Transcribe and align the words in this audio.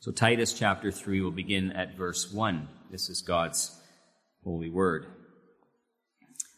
So 0.00 0.12
Titus 0.12 0.52
chapter 0.52 0.92
3 0.92 1.22
will 1.22 1.32
begin 1.32 1.72
at 1.72 1.96
verse 1.96 2.32
1. 2.32 2.68
This 2.88 3.08
is 3.08 3.20
God's 3.20 3.76
holy 4.44 4.70
word. 4.70 5.06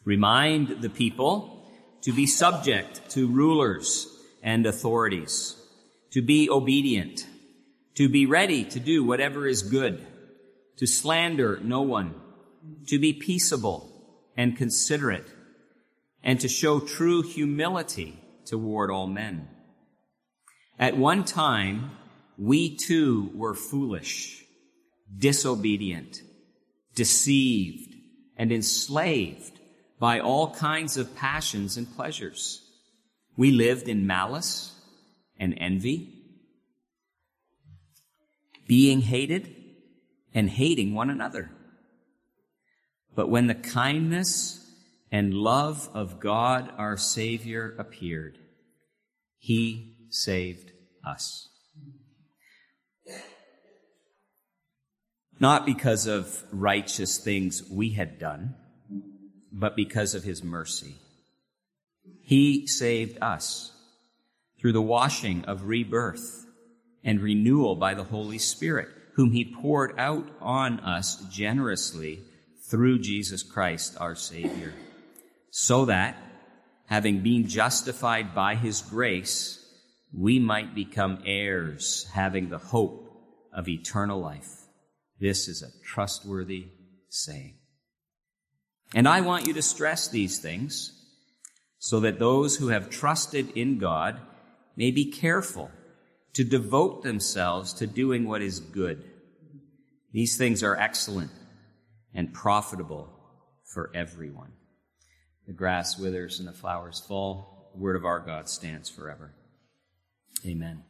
Remind 0.05 0.83
the 0.83 0.91
people 0.91 1.65
to 2.03 2.13
be 2.13 2.27
subject 2.27 3.09
to 3.09 3.27
rulers 3.27 4.05
and 4.43 4.67
authorities, 4.67 5.55
to 6.11 6.21
be 6.21 6.51
obedient, 6.51 7.25
to 7.95 8.07
be 8.07 8.27
ready 8.27 8.63
to 8.63 8.79
do 8.79 9.03
whatever 9.03 9.47
is 9.47 9.63
good, 9.63 10.05
to 10.77 10.85
slander 10.85 11.59
no 11.63 11.81
one, 11.81 12.13
to 12.89 12.99
be 12.99 13.11
peaceable 13.11 13.91
and 14.37 14.55
considerate, 14.55 15.27
and 16.23 16.39
to 16.39 16.47
show 16.47 16.79
true 16.79 17.23
humility 17.23 18.19
toward 18.45 18.91
all 18.91 19.07
men. 19.07 19.47
At 20.77 20.95
one 20.95 21.23
time, 21.23 21.89
we 22.41 22.75
too 22.75 23.29
were 23.35 23.53
foolish, 23.53 24.43
disobedient, 25.15 26.23
deceived, 26.95 27.93
and 28.35 28.51
enslaved 28.51 29.59
by 29.99 30.19
all 30.19 30.49
kinds 30.55 30.97
of 30.97 31.15
passions 31.15 31.77
and 31.77 31.95
pleasures. 31.95 32.67
We 33.37 33.51
lived 33.51 33.87
in 33.87 34.07
malice 34.07 34.73
and 35.39 35.53
envy, 35.59 36.15
being 38.67 39.01
hated 39.01 39.55
and 40.33 40.49
hating 40.49 40.95
one 40.95 41.11
another. 41.11 41.51
But 43.13 43.29
when 43.29 43.45
the 43.45 43.53
kindness 43.53 44.67
and 45.11 45.35
love 45.35 45.91
of 45.93 46.19
God 46.19 46.73
our 46.75 46.97
Savior 46.97 47.75
appeared, 47.77 48.39
He 49.37 50.07
saved 50.09 50.71
us. 51.05 51.50
Not 55.41 55.65
because 55.65 56.05
of 56.05 56.43
righteous 56.51 57.17
things 57.17 57.63
we 57.67 57.93
had 57.93 58.19
done, 58.19 58.53
but 59.51 59.75
because 59.75 60.13
of 60.13 60.23
His 60.23 60.43
mercy. 60.43 60.97
He 62.21 62.67
saved 62.67 63.17
us 63.23 63.71
through 64.59 64.73
the 64.73 64.83
washing 64.83 65.43
of 65.45 65.65
rebirth 65.65 66.45
and 67.03 67.19
renewal 67.19 67.75
by 67.75 67.95
the 67.95 68.03
Holy 68.03 68.37
Spirit, 68.37 68.89
whom 69.15 69.31
He 69.31 69.55
poured 69.59 69.97
out 69.97 70.29
on 70.41 70.79
us 70.81 71.15
generously 71.31 72.19
through 72.69 72.99
Jesus 72.99 73.41
Christ 73.41 73.97
our 73.99 74.13
Savior, 74.13 74.75
so 75.49 75.85
that, 75.85 76.17
having 76.85 77.23
been 77.23 77.47
justified 77.47 78.35
by 78.35 78.53
His 78.53 78.83
grace, 78.83 79.57
we 80.15 80.37
might 80.37 80.75
become 80.75 81.23
heirs, 81.25 82.05
having 82.13 82.49
the 82.51 82.59
hope 82.59 83.11
of 83.51 83.67
eternal 83.67 84.21
life. 84.21 84.60
This 85.21 85.47
is 85.47 85.61
a 85.61 85.85
trustworthy 85.85 86.69
saying. 87.09 87.59
And 88.95 89.07
I 89.07 89.21
want 89.21 89.45
you 89.45 89.53
to 89.53 89.61
stress 89.61 90.07
these 90.07 90.39
things 90.39 90.91
so 91.77 91.99
that 91.99 92.19
those 92.19 92.57
who 92.57 92.69
have 92.69 92.89
trusted 92.89 93.51
in 93.51 93.77
God 93.77 94.19
may 94.75 94.89
be 94.89 95.11
careful 95.11 95.69
to 96.33 96.43
devote 96.43 97.03
themselves 97.03 97.71
to 97.73 97.87
doing 97.87 98.27
what 98.27 98.41
is 98.41 98.59
good. 98.59 99.03
These 100.11 100.37
things 100.37 100.63
are 100.63 100.75
excellent 100.75 101.31
and 102.13 102.33
profitable 102.33 103.07
for 103.63 103.91
everyone. 103.93 104.53
The 105.45 105.53
grass 105.53 105.99
withers 105.99 106.39
and 106.39 106.47
the 106.47 106.53
flowers 106.53 106.99
fall. 106.99 107.71
The 107.73 107.79
word 107.79 107.95
of 107.95 108.05
our 108.05 108.19
God 108.19 108.49
stands 108.49 108.89
forever. 108.89 109.35
Amen. 110.45 110.83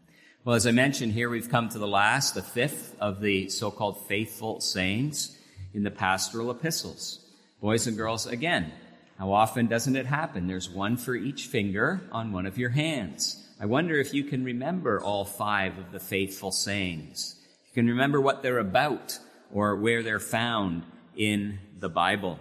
Well, 0.44 0.56
as 0.56 0.66
I 0.66 0.72
mentioned 0.72 1.14
here, 1.14 1.30
we've 1.30 1.52
come 1.52 1.70
to 1.70 1.78
the 1.78 1.88
last, 1.88 2.34
the 2.34 2.42
fifth 2.42 2.96
of 3.00 3.22
the 3.22 3.48
so-called 3.50 4.08
faithful 4.08 4.60
sayings 4.60 5.38
in 5.72 5.84
the 5.84 5.92
pastoral 5.92 6.50
epistles. 6.50 7.24
Boys 7.62 7.86
and 7.86 7.96
girls, 7.96 8.26
again, 8.26 8.72
how 9.20 9.34
often 9.34 9.68
doesn't 9.68 9.96
it 9.96 10.08
happen? 10.08 10.48
There's 10.48 10.68
one 10.68 10.98
for 10.98 11.14
each 11.14 11.46
finger 11.46 12.02
on 12.12 12.32
one 12.32 12.48
of 12.48 12.58
your 12.58 12.72
hands. 12.72 13.48
I 13.60 13.68
wonder 13.68 14.00
if 14.00 14.16
you 14.16 14.24
can 14.24 14.44
remember 14.44 15.00
all 15.00 15.26
five 15.26 15.78
of 15.78 15.92
the 15.92 16.00
faithful 16.00 16.52
sayings. 16.52 17.36
You 17.68 17.74
can 17.76 17.88
remember 17.90 18.20
what 18.20 18.42
they're 18.42 18.58
about 18.58 19.20
or 19.54 19.76
where 19.76 20.02
they're 20.02 20.20
found 20.20 20.82
in 21.16 21.60
the 21.80 21.90
Bible. 21.90 22.40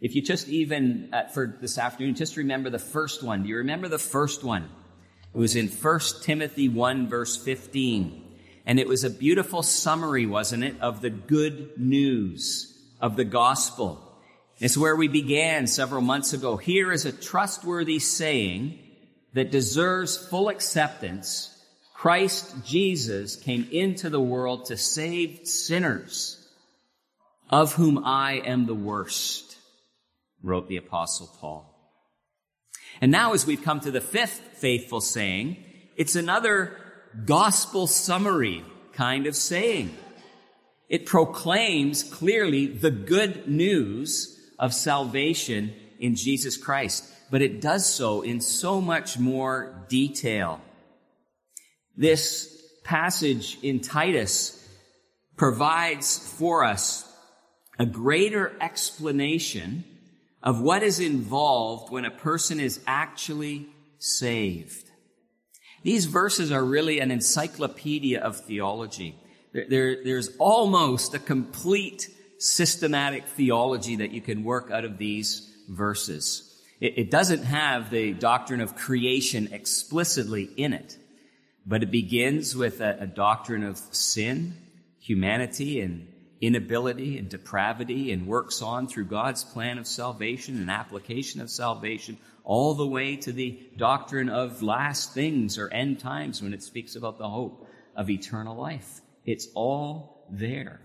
If 0.00 0.14
you 0.14 0.22
just 0.22 0.46
even, 0.46 1.08
uh, 1.12 1.26
for 1.26 1.58
this 1.60 1.76
afternoon, 1.76 2.14
just 2.14 2.36
remember 2.36 2.70
the 2.70 2.78
first 2.78 3.24
one. 3.24 3.42
Do 3.42 3.48
you 3.48 3.56
remember 3.56 3.88
the 3.88 3.98
first 3.98 4.44
one? 4.44 4.68
It 5.34 5.38
was 5.38 5.56
in 5.56 5.68
1 5.68 6.00
Timothy 6.22 6.68
1 6.68 7.08
verse 7.08 7.36
15. 7.36 8.24
And 8.66 8.78
it 8.78 8.86
was 8.86 9.04
a 9.04 9.10
beautiful 9.10 9.62
summary, 9.62 10.26
wasn't 10.26 10.64
it, 10.64 10.80
of 10.80 11.00
the 11.00 11.10
good 11.10 11.78
news 11.78 12.78
of 13.00 13.16
the 13.16 13.24
gospel. 13.24 14.04
It's 14.58 14.76
where 14.76 14.96
we 14.96 15.08
began 15.08 15.66
several 15.66 16.02
months 16.02 16.32
ago. 16.32 16.56
Here 16.56 16.92
is 16.92 17.06
a 17.06 17.12
trustworthy 17.12 17.98
saying 17.98 18.78
that 19.32 19.52
deserves 19.52 20.16
full 20.16 20.48
acceptance. 20.48 21.54
Christ 21.94 22.64
Jesus 22.64 23.36
came 23.36 23.68
into 23.70 24.10
the 24.10 24.20
world 24.20 24.66
to 24.66 24.76
save 24.76 25.46
sinners, 25.46 26.46
of 27.50 27.74
whom 27.74 28.04
I 28.04 28.34
am 28.34 28.66
the 28.66 28.74
worst, 28.74 29.56
wrote 30.42 30.68
the 30.68 30.76
apostle 30.76 31.30
Paul. 31.40 31.77
And 33.00 33.12
now 33.12 33.32
as 33.32 33.46
we've 33.46 33.62
come 33.62 33.80
to 33.80 33.90
the 33.90 34.00
fifth 34.00 34.40
faithful 34.54 35.00
saying, 35.00 35.64
it's 35.96 36.16
another 36.16 36.76
gospel 37.24 37.86
summary 37.86 38.64
kind 38.92 39.26
of 39.26 39.36
saying. 39.36 39.96
It 40.88 41.06
proclaims 41.06 42.02
clearly 42.02 42.66
the 42.66 42.90
good 42.90 43.48
news 43.48 44.36
of 44.58 44.74
salvation 44.74 45.72
in 46.00 46.16
Jesus 46.16 46.56
Christ, 46.56 47.04
but 47.30 47.42
it 47.42 47.60
does 47.60 47.86
so 47.86 48.22
in 48.22 48.40
so 48.40 48.80
much 48.80 49.18
more 49.18 49.86
detail. 49.88 50.60
This 51.96 52.54
passage 52.84 53.58
in 53.62 53.80
Titus 53.80 54.54
provides 55.36 56.18
for 56.18 56.64
us 56.64 57.04
a 57.78 57.86
greater 57.86 58.52
explanation 58.60 59.84
of 60.42 60.60
what 60.60 60.82
is 60.82 61.00
involved 61.00 61.92
when 61.92 62.04
a 62.04 62.10
person 62.10 62.60
is 62.60 62.80
actually 62.86 63.66
saved. 63.98 64.90
These 65.82 66.06
verses 66.06 66.52
are 66.52 66.64
really 66.64 67.00
an 67.00 67.10
encyclopedia 67.10 68.20
of 68.20 68.36
theology. 68.36 69.18
There, 69.52 69.66
there, 69.68 70.04
there's 70.04 70.36
almost 70.38 71.14
a 71.14 71.18
complete 71.18 72.08
systematic 72.38 73.26
theology 73.26 73.96
that 73.96 74.12
you 74.12 74.20
can 74.20 74.44
work 74.44 74.70
out 74.70 74.84
of 74.84 74.98
these 74.98 75.52
verses. 75.68 76.62
It, 76.80 76.98
it 76.98 77.10
doesn't 77.10 77.42
have 77.44 77.90
the 77.90 78.12
doctrine 78.12 78.60
of 78.60 78.76
creation 78.76 79.48
explicitly 79.52 80.44
in 80.44 80.72
it, 80.72 80.96
but 81.66 81.82
it 81.82 81.90
begins 81.90 82.54
with 82.54 82.80
a, 82.80 82.98
a 83.00 83.06
doctrine 83.06 83.64
of 83.64 83.78
sin, 83.90 84.56
humanity, 85.00 85.80
and 85.80 86.08
inability 86.40 87.18
and 87.18 87.28
depravity 87.28 88.12
and 88.12 88.26
works 88.26 88.62
on 88.62 88.86
through 88.86 89.06
God's 89.06 89.44
plan 89.44 89.78
of 89.78 89.86
salvation 89.86 90.56
and 90.56 90.70
application 90.70 91.40
of 91.40 91.50
salvation 91.50 92.16
all 92.44 92.74
the 92.74 92.86
way 92.86 93.16
to 93.16 93.32
the 93.32 93.58
doctrine 93.76 94.28
of 94.28 94.62
last 94.62 95.12
things 95.12 95.58
or 95.58 95.68
end 95.68 95.98
times 95.98 96.42
when 96.42 96.54
it 96.54 96.62
speaks 96.62 96.96
about 96.96 97.18
the 97.18 97.28
hope 97.28 97.66
of 97.96 98.08
eternal 98.08 98.56
life. 98.56 99.00
It's 99.26 99.48
all 99.54 100.26
there. 100.30 100.80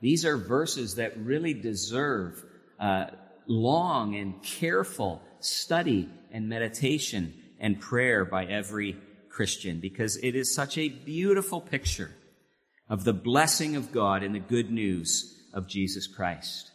These 0.00 0.24
are 0.24 0.36
verses 0.36 0.96
that 0.96 1.16
really 1.16 1.54
deserve 1.54 2.44
uh, 2.78 3.06
long 3.46 4.16
and 4.16 4.42
careful 4.42 5.22
study 5.40 6.10
and 6.32 6.48
meditation 6.48 7.32
and 7.58 7.80
prayer 7.80 8.24
by 8.24 8.44
every 8.44 8.96
Christian 9.30 9.80
because 9.80 10.16
it 10.16 10.34
is 10.34 10.54
such 10.54 10.76
a 10.76 10.88
beautiful 10.88 11.60
picture 11.60 12.10
of 12.88 13.04
the 13.04 13.12
blessing 13.12 13.76
of 13.76 13.92
God 13.92 14.22
and 14.22 14.34
the 14.34 14.40
good 14.40 14.70
news 14.70 15.40
of 15.52 15.68
Jesus 15.68 16.06
Christ. 16.06 16.70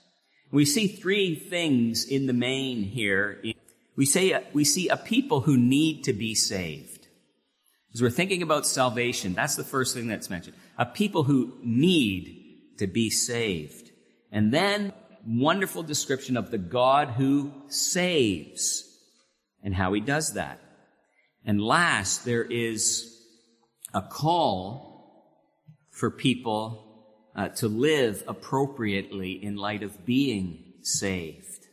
We 0.52 0.66
see 0.66 0.88
three 0.88 1.36
things 1.36 2.04
in 2.04 2.28
the 2.28 2.34
main 2.34 2.84
here. 2.84 3.42
We 3.96 4.06
say, 4.06 4.44
we 4.54 4.66
see 4.66 4.90
a 4.90 4.98
people 4.98 5.42
who 5.42 5.58
need 5.58 6.04
to 6.06 6.14
be 6.14 6.36
saved. 6.36 7.08
As 7.94 8.02
we're 8.02 8.10
thinking 8.10 8.42
about 8.42 8.66
salvation, 8.66 9.34
that's 9.34 9.56
the 9.56 9.64
first 9.64 9.94
thing 9.94 10.08
that's 10.08 10.30
mentioned. 10.30 10.56
A 10.78 10.86
people 10.86 11.24
who 11.24 11.54
need 11.62 12.78
to 12.80 12.88
be 12.88 13.10
saved. 13.10 13.92
And 14.32 14.54
then 14.54 14.94
wonderful 15.26 15.84
description 15.84 16.36
of 16.38 16.52
the 16.52 16.58
God 16.58 17.10
who 17.10 17.52
saves 17.68 18.88
and 19.64 19.76
how 19.76 19.94
he 19.94 20.02
does 20.02 20.34
that. 20.34 20.60
And 21.46 21.62
last, 21.62 22.26
there 22.26 22.44
is 22.44 23.18
a 23.94 24.02
call 24.02 24.91
for 26.02 26.10
people 26.10 26.84
uh, 27.36 27.50
to 27.50 27.68
live 27.68 28.24
appropriately 28.28 29.34
in 29.34 29.56
light 29.56 29.84
of 29.84 30.04
being 30.04 30.74
saved. 30.82 31.68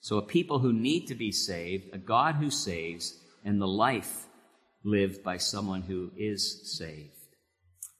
So 0.00 0.16
a 0.16 0.22
people 0.22 0.58
who 0.58 0.72
need 0.72 1.06
to 1.06 1.14
be 1.14 1.30
saved, 1.30 1.94
a 1.94 1.98
God 1.98 2.34
who 2.34 2.50
saves, 2.50 3.16
and 3.44 3.62
the 3.62 3.68
life 3.68 4.26
lived 4.82 5.22
by 5.22 5.36
someone 5.36 5.82
who 5.82 6.10
is 6.16 6.76
saved. 6.76 7.14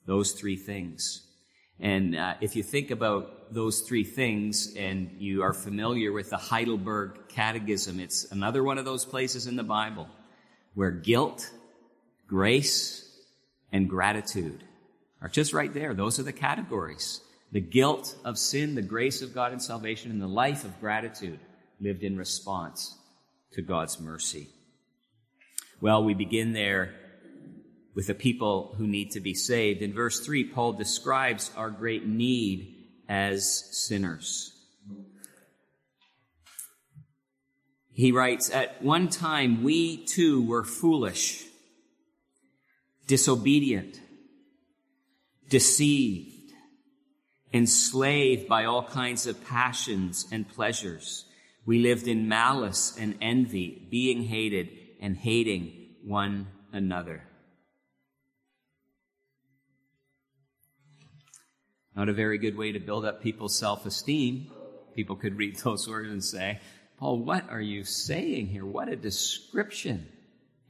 Those 0.06 0.32
three 0.32 0.56
things. 0.56 1.24
And 1.78 2.16
uh, 2.16 2.34
if 2.40 2.56
you 2.56 2.64
think 2.64 2.90
about 2.90 3.54
those 3.54 3.82
three 3.82 4.02
things 4.02 4.74
and 4.76 5.12
you 5.18 5.42
are 5.42 5.54
familiar 5.54 6.10
with 6.10 6.30
the 6.30 6.36
Heidelberg 6.36 7.28
Catechism, 7.28 8.00
it's 8.00 8.26
another 8.32 8.64
one 8.64 8.78
of 8.78 8.84
those 8.84 9.04
places 9.04 9.46
in 9.46 9.54
the 9.54 9.62
Bible 9.62 10.08
where 10.74 10.90
guilt, 10.90 11.48
grace, 12.26 13.08
and 13.70 13.88
gratitude 13.88 14.64
are 15.22 15.28
just 15.28 15.52
right 15.52 15.72
there. 15.72 15.94
Those 15.94 16.18
are 16.18 16.24
the 16.24 16.32
categories. 16.32 17.20
The 17.52 17.60
guilt 17.60 18.16
of 18.24 18.38
sin, 18.38 18.74
the 18.74 18.82
grace 18.82 19.22
of 19.22 19.34
God 19.34 19.52
in 19.52 19.60
salvation, 19.60 20.10
and 20.10 20.22
the 20.22 20.28
life 20.28 20.64
of 20.64 20.80
gratitude 20.80 21.40
lived 21.80 22.02
in 22.02 22.16
response 22.16 22.96
to 23.52 23.62
God's 23.62 23.98
mercy. 24.00 24.48
Well, 25.80 26.04
we 26.04 26.14
begin 26.14 26.52
there 26.52 26.94
with 27.94 28.06
the 28.06 28.14
people 28.14 28.74
who 28.78 28.86
need 28.86 29.10
to 29.12 29.20
be 29.20 29.34
saved. 29.34 29.82
In 29.82 29.92
verse 29.92 30.20
3, 30.20 30.44
Paul 30.44 30.74
describes 30.74 31.50
our 31.56 31.70
great 31.70 32.06
need 32.06 32.76
as 33.08 33.64
sinners. 33.72 34.52
He 37.92 38.12
writes, 38.12 38.50
At 38.50 38.82
one 38.82 39.08
time 39.08 39.62
we 39.64 40.04
too 40.06 40.46
were 40.46 40.64
foolish, 40.64 41.44
disobedient, 43.06 44.00
deceived, 45.50 46.52
enslaved 47.52 48.48
by 48.48 48.64
all 48.64 48.84
kinds 48.84 49.26
of 49.26 49.44
passions 49.44 50.26
and 50.32 50.48
pleasures. 50.48 51.26
We 51.66 51.80
lived 51.80 52.08
in 52.08 52.28
malice 52.28 52.96
and 52.98 53.18
envy, 53.20 53.86
being 53.90 54.24
hated 54.24 54.70
and 55.00 55.16
hating 55.16 55.96
one 56.02 56.46
another. 56.72 57.24
Not 61.94 62.08
a 62.08 62.14
very 62.14 62.38
good 62.38 62.56
way 62.56 62.72
to 62.72 62.78
build 62.78 63.04
up 63.04 63.22
people's 63.22 63.58
self 63.58 63.84
esteem. 63.84 64.50
People 64.94 65.16
could 65.16 65.36
read 65.36 65.56
those 65.56 65.86
words 65.88 66.10
and 66.10 66.24
say, 66.24 66.60
Paul, 66.98 67.18
what 67.18 67.50
are 67.50 67.60
you 67.60 67.84
saying 67.84 68.46
here? 68.46 68.64
What 68.64 68.88
a 68.88 68.96
description. 68.96 70.06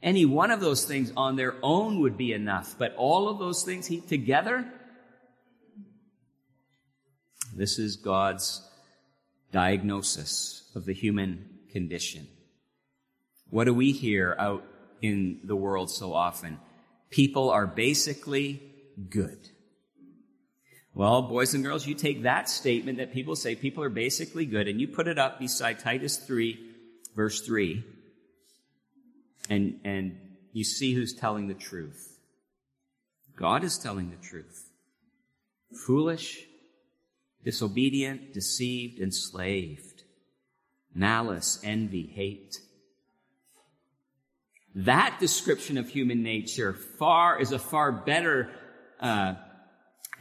Any 0.03 0.25
one 0.25 0.51
of 0.51 0.61
those 0.61 0.85
things 0.85 1.13
on 1.17 1.37
their 1.37 1.57
own 1.63 2.01
would 2.01 2.17
be 2.17 2.33
enough, 2.33 2.75
but 2.79 2.95
all 2.97 3.29
of 3.29 3.39
those 3.39 3.63
things 3.65 3.87
heaped 3.87 4.09
together? 4.09 4.67
This 7.55 7.79
is 7.79 7.97
God's 7.97 8.67
diagnosis 9.53 10.71
of 10.75 10.87
the 10.87 10.95
human 10.95 11.47
condition. 11.73 12.27
What 13.51 13.65
do 13.65 13.75
we 13.75 13.93
hear 13.93 14.37
out 14.39 14.65
in 15.03 15.41
the 15.45 15.57
world 15.57 15.91
so 15.91 16.15
often? 16.15 16.59
People 17.11 17.51
are 17.51 17.67
basically 17.67 18.63
good. 19.11 19.39
Well, 20.95 21.23
boys 21.23 21.55
and 21.55 21.65
girls, 21.65 21.87
you 21.87 21.95
take 21.95 22.23
that 22.23 22.49
statement 22.49 22.99
that 22.99 23.13
people 23.13 23.37
say 23.37 23.55
people 23.55 23.83
are 23.83 23.91
basically 23.91 24.47
good 24.47 24.69
and 24.69 24.81
you 24.81 24.89
put 24.89 25.09
it 25.09 25.19
up 25.19 25.39
beside 25.39 25.79
Titus 25.79 26.17
3, 26.17 26.59
verse 27.15 27.41
3, 27.43 27.85
and, 29.51 29.81
and 29.85 30.17
you 30.53 30.65
see 30.65 30.95
who's 30.95 31.13
telling 31.13 31.49
the 31.49 31.55
truth. 31.55 32.19
God 33.37 33.65
is 33.65 33.79
telling 33.79 34.11
the 34.11 34.17
truth. 34.17 34.71
Foolish, 35.87 36.45
disobedient, 37.45 38.33
deceived, 38.33 39.01
enslaved, 39.01 40.05
malice, 40.95 41.61
envy, 41.65 42.07
hate. 42.07 42.61
That 44.75 45.17
description 45.19 45.79
of 45.79 45.89
human 45.89 46.23
nature 46.23 46.73
far 46.73 47.41
is 47.41 47.51
a 47.51 47.59
far 47.59 47.91
better 47.91 48.51
uh, 49.01 49.35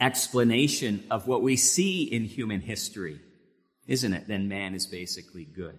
explanation 0.00 1.04
of 1.10 1.28
what 1.28 1.42
we 1.42 1.56
see 1.56 2.02
in 2.02 2.24
human 2.24 2.60
history, 2.60 3.20
isn't 3.86 4.12
it? 4.12 4.26
Then 4.26 4.48
man 4.48 4.74
is 4.74 4.86
basically 4.86 5.44
good. 5.44 5.78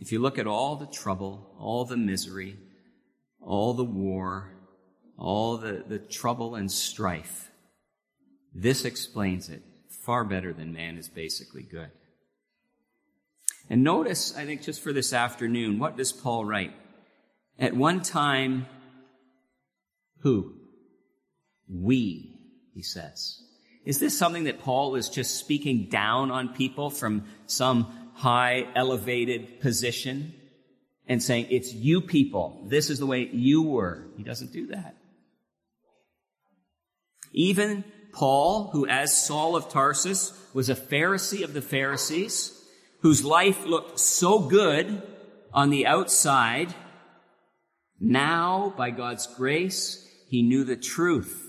If 0.00 0.12
you 0.12 0.18
look 0.18 0.38
at 0.38 0.46
all 0.46 0.76
the 0.76 0.86
trouble, 0.86 1.54
all 1.58 1.84
the 1.84 1.96
misery, 1.96 2.56
all 3.40 3.74
the 3.74 3.84
war, 3.84 4.52
all 5.18 5.56
the, 5.56 5.84
the 5.86 5.98
trouble 5.98 6.54
and 6.54 6.70
strife, 6.70 7.50
this 8.54 8.84
explains 8.84 9.48
it 9.48 9.62
far 9.88 10.24
better 10.24 10.52
than 10.52 10.72
man 10.72 10.98
is 10.98 11.08
basically 11.08 11.62
good. 11.62 11.90
And 13.68 13.82
notice, 13.82 14.36
I 14.36 14.44
think 14.44 14.62
just 14.62 14.82
for 14.82 14.92
this 14.92 15.12
afternoon, 15.12 15.78
what 15.78 15.96
does 15.96 16.12
Paul 16.12 16.44
write? 16.44 16.72
At 17.58 17.74
one 17.74 18.02
time, 18.02 18.66
who? 20.20 20.54
We 21.68 22.36
he 22.76 22.82
says. 22.82 23.40
Is 23.86 23.98
this 23.98 24.16
something 24.16 24.44
that 24.44 24.60
Paul 24.60 24.96
is 24.96 25.08
just 25.08 25.36
speaking 25.36 25.88
down 25.88 26.30
on 26.30 26.50
people 26.50 26.90
from 26.90 27.24
some 27.46 28.05
high 28.16 28.66
elevated 28.74 29.60
position 29.60 30.34
and 31.06 31.22
saying, 31.22 31.46
it's 31.50 31.72
you 31.72 32.00
people. 32.00 32.64
This 32.66 32.90
is 32.90 32.98
the 32.98 33.06
way 33.06 33.28
you 33.30 33.62
were. 33.62 34.06
He 34.16 34.24
doesn't 34.24 34.52
do 34.52 34.68
that. 34.68 34.96
Even 37.32 37.84
Paul, 38.12 38.70
who 38.72 38.86
as 38.86 39.16
Saul 39.16 39.54
of 39.54 39.68
Tarsus 39.68 40.32
was 40.54 40.70
a 40.70 40.74
Pharisee 40.74 41.44
of 41.44 41.52
the 41.52 41.60
Pharisees, 41.60 42.58
whose 43.00 43.22
life 43.22 43.64
looked 43.66 44.00
so 44.00 44.38
good 44.38 45.02
on 45.52 45.68
the 45.68 45.86
outside, 45.86 46.74
now, 48.00 48.74
by 48.76 48.90
God's 48.90 49.26
grace, 49.26 50.06
he 50.28 50.42
knew 50.42 50.64
the 50.64 50.76
truth 50.76 51.42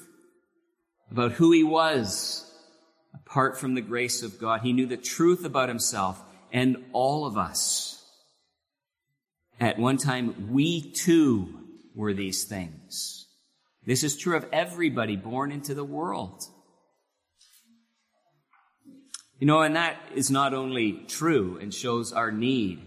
about 1.10 1.34
who 1.34 1.52
he 1.52 1.64
was 1.64 2.44
apart 3.14 3.58
from 3.58 3.74
the 3.74 3.82
grace 3.82 4.22
of 4.22 4.40
God. 4.40 4.62
He 4.62 4.74
knew 4.74 4.86
the 4.86 4.98
truth 4.98 5.44
about 5.46 5.70
himself 5.70 6.22
and 6.52 6.78
all 6.94 7.26
of 7.26 7.38
us. 7.38 8.04
At 9.60 9.80
one 9.80 9.98
time, 9.98 10.50
we 10.52 10.92
too 10.92 11.60
were 11.96 12.14
these 12.14 12.46
things. 12.46 13.26
This 13.86 14.04
is 14.04 14.18
true 14.18 14.36
of 14.36 14.46
everybody 14.52 15.16
born 15.16 15.52
into 15.52 15.74
the 15.74 15.84
world. 15.84 16.44
You 19.40 19.48
know, 19.48 19.62
and 19.62 19.76
that 19.76 19.98
is 20.16 20.30
not 20.30 20.54
only 20.54 21.04
true 21.08 21.58
and 21.62 21.74
shows 21.74 22.12
our 22.12 22.32
need, 22.32 22.82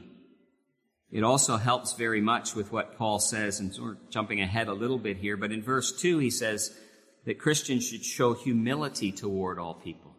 it 1.11 1.25
also 1.25 1.57
helps 1.57 1.95
very 1.95 2.21
much 2.21 2.55
with 2.55 2.71
what 2.71 2.97
Paul 2.97 3.19
says, 3.19 3.61
and 3.61 3.77
we're 3.81 3.97
jumping 4.11 4.41
ahead 4.41 4.69
a 4.69 4.73
little 4.73 4.99
bit 4.99 5.17
here, 5.17 5.37
but 5.37 5.53
in 5.53 5.63
verse 5.63 6.01
2 6.01 6.19
he 6.19 6.31
says, 6.31 6.77
that 7.27 7.39
Christians 7.39 7.87
should 7.87 8.05
show 8.05 8.35
humility 8.35 9.13
toward 9.13 9.59
all 9.59 9.75
people. 9.75 10.10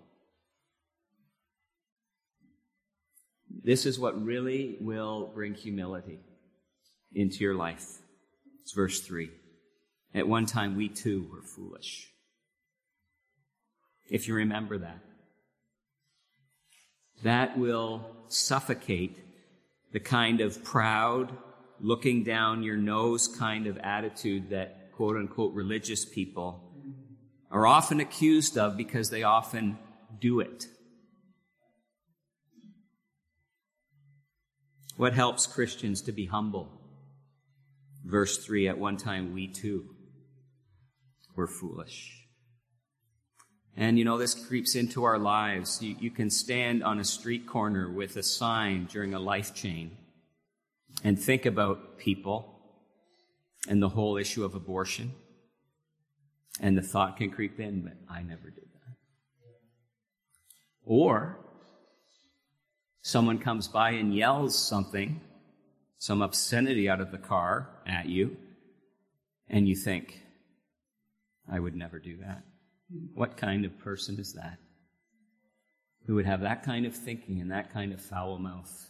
This 3.63 3.85
is 3.85 3.99
what 3.99 4.23
really 4.23 4.77
will 4.79 5.31
bring 5.33 5.53
humility 5.53 6.19
into 7.13 7.43
your 7.43 7.55
life. 7.55 7.99
It's 8.61 8.73
verse 8.73 9.01
3. 9.01 9.29
At 10.13 10.27
one 10.27 10.45
time, 10.45 10.75
we 10.75 10.89
too 10.89 11.27
were 11.31 11.41
foolish. 11.41 12.09
If 14.09 14.27
you 14.27 14.35
remember 14.35 14.77
that, 14.79 14.99
that 17.23 17.57
will 17.57 18.05
suffocate 18.27 19.17
the 19.93 19.99
kind 19.99 20.41
of 20.41 20.63
proud, 20.63 21.31
looking 21.79 22.23
down 22.23 22.63
your 22.63 22.77
nose 22.77 23.27
kind 23.27 23.67
of 23.67 23.77
attitude 23.77 24.49
that 24.49 24.91
quote 24.93 25.17
unquote 25.17 25.53
religious 25.53 26.03
people 26.03 26.71
are 27.51 27.67
often 27.67 27.99
accused 27.99 28.57
of 28.57 28.77
because 28.77 29.09
they 29.09 29.23
often 29.23 29.77
do 30.19 30.39
it. 30.39 30.67
What 35.01 35.15
helps 35.15 35.47
Christians 35.47 36.03
to 36.03 36.11
be 36.11 36.27
humble? 36.27 36.69
Verse 38.05 38.37
3 38.37 38.67
At 38.67 38.77
one 38.77 38.97
time, 38.97 39.33
we 39.33 39.47
too 39.47 39.95
were 41.35 41.47
foolish. 41.47 42.27
And 43.75 43.97
you 43.97 44.05
know, 44.05 44.19
this 44.19 44.35
creeps 44.35 44.75
into 44.75 45.03
our 45.03 45.17
lives. 45.17 45.81
You, 45.81 45.95
you, 45.99 46.11
can 46.11 46.29
stand 46.29 46.83
on 46.83 46.99
a 46.99 47.03
street 47.03 47.47
corner 47.47 47.91
with 47.91 48.15
a 48.15 48.21
sign 48.21 48.85
during 48.91 49.15
a 49.15 49.19
life 49.19 49.55
chain 49.55 49.97
and 51.03 51.17
think 51.17 51.47
about 51.47 51.97
people 51.97 52.61
and 53.67 53.81
the 53.81 53.89
whole 53.89 54.17
issue 54.17 54.43
of 54.43 54.53
abortion. 54.53 55.13
And 56.59 56.77
the 56.77 56.83
thought 56.83 57.17
can 57.17 57.31
creep 57.31 57.59
in, 57.59 57.81
but 57.81 57.93
I 58.07 58.21
never 58.21 58.51
did 58.51 58.69
that. 58.71 58.97
Or 60.85 61.39
someone 63.01 63.39
comes 63.39 63.67
by 63.67 63.91
and 63.91 64.13
yells 64.13 64.57
something, 64.57 65.21
some 65.97 66.21
obscenity 66.21 66.89
out 66.89 67.01
of 67.01 67.11
the 67.11 67.17
car 67.17 67.69
at 67.85 68.07
you, 68.07 68.37
and 69.49 69.67
you 69.67 69.75
think, 69.75 70.21
I 71.51 71.59
would 71.59 71.75
never 71.75 71.99
do 71.99 72.17
that. 72.17 72.43
What 73.13 73.37
kind 73.37 73.65
of 73.65 73.79
person 73.79 74.19
is 74.19 74.33
that? 74.33 74.57
Who 76.05 76.15
would 76.15 76.25
have 76.25 76.41
that 76.41 76.63
kind 76.63 76.85
of 76.85 76.95
thinking 76.95 77.41
and 77.41 77.51
that 77.51 77.71
kind 77.71 77.93
of 77.93 78.01
foul 78.01 78.37
mouth? 78.37 78.89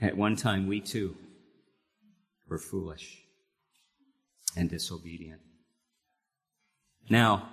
At 0.00 0.16
one 0.16 0.34
time, 0.34 0.66
we 0.66 0.80
too 0.80 1.16
were 2.48 2.58
foolish 2.58 3.22
and 4.56 4.68
disobedient. 4.68 5.40
Now, 7.08 7.48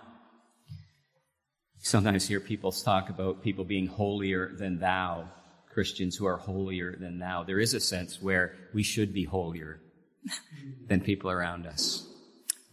sometimes 1.81 2.27
hear 2.27 2.39
people 2.39 2.71
talk 2.71 3.09
about 3.09 3.43
people 3.43 3.65
being 3.65 3.88
holier 3.88 4.53
than 4.57 4.79
thou, 4.79 5.29
Christians 5.74 6.15
who 6.15 6.25
are 6.25 6.38
holier 6.38 6.95
than 7.00 7.19
thou. 7.19 7.43
There 7.43 7.59
is 7.59 7.74
a 7.74 7.79
sense 7.79 8.21
where 8.21 8.55
we 8.74 8.83
should 8.83 9.13
be 9.13 9.24
holier 9.24 9.79
than 10.88 11.01
people 11.01 11.31
around 11.31 11.65
us. 11.65 12.05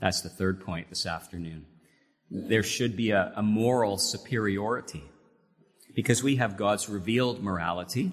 That's 0.01 0.21
the 0.21 0.29
third 0.29 0.65
point 0.65 0.89
this 0.89 1.07
afternoon. 1.07 1.67
There 2.31 2.63
should 2.63 2.97
be 2.97 3.11
a, 3.13 3.33
a 3.37 3.43
moral 3.43 3.99
superiority 3.99 5.05
because 5.95 6.23
we 6.23 6.37
have 6.37 6.57
God's 6.57 6.89
revealed 6.89 7.43
morality 7.43 8.13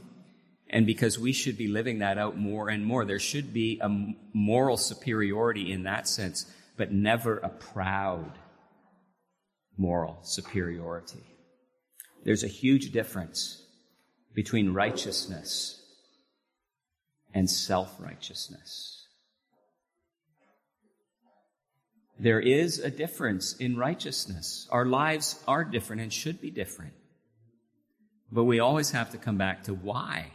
and 0.70 0.86
because 0.86 1.20
we 1.20 1.34
should 1.34 1.58
be 1.58 1.68
living 1.68 2.00
that 2.00 2.18
out 2.18 2.38
more 2.38 2.70
and 2.70 2.86
more. 2.86 3.06
There 3.06 3.20
should 3.20 3.54
be 3.54 3.80
a 3.82 3.90
moral 4.34 4.78
superiority 4.78 5.72
in 5.72 5.84
that 5.84 6.08
sense, 6.08 6.46
but 6.78 6.92
never 6.92 7.38
a 7.38 7.50
proud 7.50 8.32
moral 9.78 10.20
superiority. 10.24 11.24
There's 12.24 12.44
a 12.44 12.48
huge 12.48 12.92
difference 12.92 13.62
between 14.34 14.74
righteousness 14.74 15.82
and 17.34 17.50
self-righteousness. 17.50 19.08
There 22.20 22.40
is 22.40 22.80
a 22.80 22.92
difference 22.92 23.56
in 23.58 23.76
righteousness. 23.76 24.68
Our 24.72 24.86
lives 24.86 25.44
are 25.48 25.64
different 25.64 26.02
and 26.04 26.14
should 26.14 26.40
be 26.40 26.52
different. 26.52 26.94
But 28.32 28.46
we 28.46 28.60
always 28.60 28.92
have 28.92 29.12
to 29.12 29.18
come 29.18 29.38
back 29.38 29.64
to 29.64 29.74
why. 29.74 30.32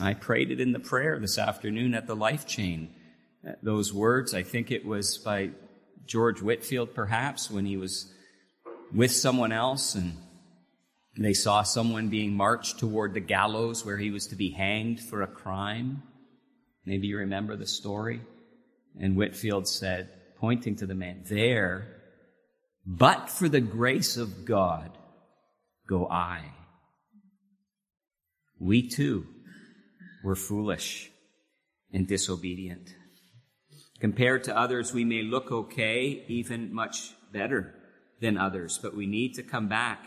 I 0.00 0.14
prayed 0.14 0.50
it 0.50 0.60
in 0.60 0.72
the 0.72 0.80
prayer 0.80 1.18
this 1.18 1.38
afternoon 1.38 1.94
at 1.94 2.06
the 2.06 2.16
life 2.16 2.46
chain. 2.46 2.94
Those 3.62 3.92
words, 3.92 4.34
I 4.34 4.42
think 4.42 4.70
it 4.70 4.84
was 4.84 5.18
by 5.18 5.50
George 6.10 6.42
Whitefield, 6.42 6.92
perhaps, 6.92 7.52
when 7.52 7.64
he 7.64 7.76
was 7.76 8.12
with 8.92 9.12
someone 9.12 9.52
else 9.52 9.94
and 9.94 10.16
they 11.16 11.32
saw 11.32 11.62
someone 11.62 12.08
being 12.08 12.34
marched 12.34 12.80
toward 12.80 13.14
the 13.14 13.20
gallows 13.20 13.86
where 13.86 13.96
he 13.96 14.10
was 14.10 14.26
to 14.26 14.34
be 14.34 14.50
hanged 14.50 14.98
for 15.00 15.22
a 15.22 15.28
crime. 15.28 16.02
Maybe 16.84 17.06
you 17.06 17.18
remember 17.18 17.54
the 17.54 17.66
story. 17.66 18.22
And 18.98 19.16
Whitefield 19.16 19.68
said, 19.68 20.08
pointing 20.38 20.74
to 20.76 20.86
the 20.86 20.96
man, 20.96 21.22
there, 21.28 21.86
but 22.84 23.30
for 23.30 23.48
the 23.48 23.60
grace 23.60 24.16
of 24.16 24.44
God, 24.44 24.90
go 25.86 26.08
I. 26.08 26.42
We 28.58 28.88
too 28.88 29.28
were 30.24 30.34
foolish 30.34 31.08
and 31.92 32.08
disobedient. 32.08 32.96
Compared 34.00 34.44
to 34.44 34.56
others, 34.56 34.92
we 34.94 35.04
may 35.04 35.22
look 35.22 35.52
okay, 35.52 36.24
even 36.28 36.72
much 36.72 37.12
better 37.32 37.74
than 38.20 38.36
others, 38.36 38.78
but 38.82 38.96
we 38.96 39.06
need 39.06 39.34
to 39.34 39.42
come 39.42 39.68
back 39.68 40.06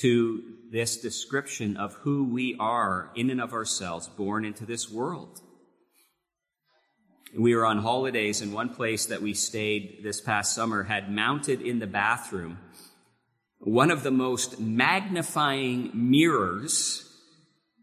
to 0.00 0.42
this 0.70 0.98
description 0.98 1.76
of 1.76 1.94
who 1.94 2.24
we 2.24 2.56
are 2.60 3.10
in 3.16 3.30
and 3.30 3.40
of 3.40 3.52
ourselves, 3.52 4.08
born 4.08 4.44
into 4.44 4.64
this 4.64 4.90
world. 4.90 5.40
We 7.36 7.54
were 7.54 7.66
on 7.66 7.78
holidays, 7.78 8.40
and 8.40 8.52
one 8.52 8.70
place 8.70 9.06
that 9.06 9.20
we 9.20 9.34
stayed 9.34 10.00
this 10.02 10.20
past 10.20 10.54
summer 10.54 10.84
had 10.84 11.10
mounted 11.10 11.60
in 11.60 11.78
the 11.78 11.86
bathroom 11.86 12.58
one 13.60 13.90
of 13.90 14.02
the 14.02 14.10
most 14.10 14.60
magnifying 14.60 15.90
mirrors 15.92 17.04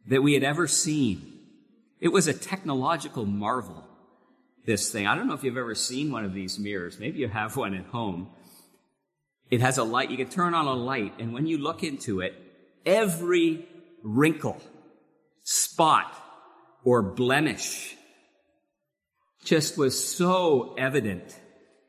that 0.08 0.24
we 0.24 0.34
had 0.34 0.44
ever 0.44 0.68
seen. 0.68 1.34
It 2.00 2.10
was 2.10 2.27
a 2.27 2.34
technological 2.34 3.25
marvel, 3.25 3.85
this 4.65 4.91
thing. 4.91 5.07
I 5.07 5.15
don't 5.15 5.27
know 5.27 5.34
if 5.34 5.43
you've 5.43 5.57
ever 5.57 5.75
seen 5.75 6.12
one 6.12 6.25
of 6.25 6.34
these 6.34 6.57
mirrors. 6.60 7.00
Maybe 7.00 7.19
you 7.19 7.27
have 7.27 7.55
one 7.55 7.74
at 7.74 7.86
home. 7.86 8.29
It 9.50 9.62
has 9.62 9.77
a 9.77 9.84
light. 9.84 10.10
You 10.10 10.17
can 10.17 10.29
turn 10.29 10.53
on 10.53 10.65
a 10.65 10.74
light, 10.74 11.13
and 11.19 11.34
when 11.34 11.45
you 11.45 11.57
look 11.57 11.84
into 11.84 12.22
it, 12.22 12.34
every 12.86 13.67
wrinkle, 14.03 14.60
spot, 15.43 16.13
or 16.84 17.01
blemish 17.01 17.95
just 19.43 19.77
was 19.77 20.03
so 20.03 20.74
evident 20.77 21.39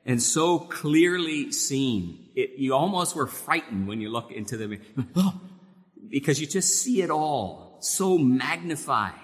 and 0.04 0.22
so 0.22 0.58
clearly 0.58 1.50
seen. 1.52 2.28
It, 2.36 2.58
you 2.58 2.74
almost 2.74 3.16
were 3.16 3.26
frightened 3.26 3.88
when 3.88 4.00
you 4.00 4.10
look 4.10 4.30
into 4.30 4.56
the 4.56 4.68
mirror 4.68 4.82
because 6.10 6.40
you 6.40 6.46
just 6.46 6.76
see 6.76 7.02
it 7.02 7.10
all 7.10 7.78
so 7.80 8.18
magnified. 8.18 9.14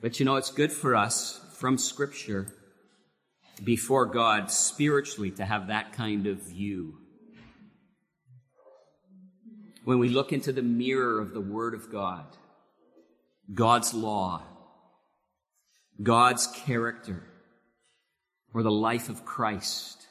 But 0.00 0.20
you 0.20 0.26
know, 0.26 0.36
it's 0.36 0.50
good 0.50 0.72
for 0.72 0.94
us 0.94 1.40
from 1.54 1.76
Scripture 1.76 2.46
before 3.64 4.06
God 4.06 4.50
spiritually 4.50 5.32
to 5.32 5.44
have 5.44 5.66
that 5.68 5.92
kind 5.92 6.26
of 6.26 6.42
view. 6.42 6.98
When 9.84 9.98
we 9.98 10.08
look 10.08 10.32
into 10.32 10.52
the 10.52 10.62
mirror 10.62 11.18
of 11.18 11.32
the 11.32 11.40
Word 11.40 11.74
of 11.74 11.90
God, 11.90 12.26
God's 13.52 13.94
law, 13.94 14.42
God's 16.00 16.46
character, 16.46 17.24
or 18.54 18.62
the 18.62 18.70
life 18.70 19.08
of 19.08 19.24
Christ, 19.24 20.06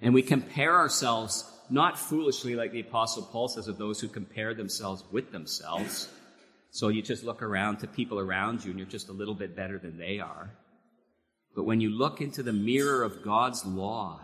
and 0.00 0.14
we 0.14 0.22
compare 0.22 0.76
ourselves 0.76 1.50
not 1.70 1.98
foolishly 1.98 2.54
like 2.54 2.70
the 2.70 2.80
apostle 2.80 3.24
Paul 3.24 3.48
says 3.48 3.66
of 3.66 3.78
those 3.78 4.00
who 4.00 4.08
compare 4.08 4.54
themselves 4.54 5.02
with 5.10 5.32
themselves. 5.32 6.08
So 6.76 6.88
you 6.88 7.00
just 7.00 7.24
look 7.24 7.40
around 7.40 7.78
to 7.78 7.86
people 7.86 8.18
around 8.18 8.62
you 8.62 8.68
and 8.70 8.78
you're 8.78 8.86
just 8.86 9.08
a 9.08 9.14
little 9.14 9.32
bit 9.32 9.56
better 9.56 9.78
than 9.78 9.96
they 9.96 10.20
are. 10.20 10.50
But 11.54 11.64
when 11.64 11.80
you 11.80 11.88
look 11.88 12.20
into 12.20 12.42
the 12.42 12.52
mirror 12.52 13.02
of 13.02 13.22
God's 13.22 13.64
law 13.64 14.20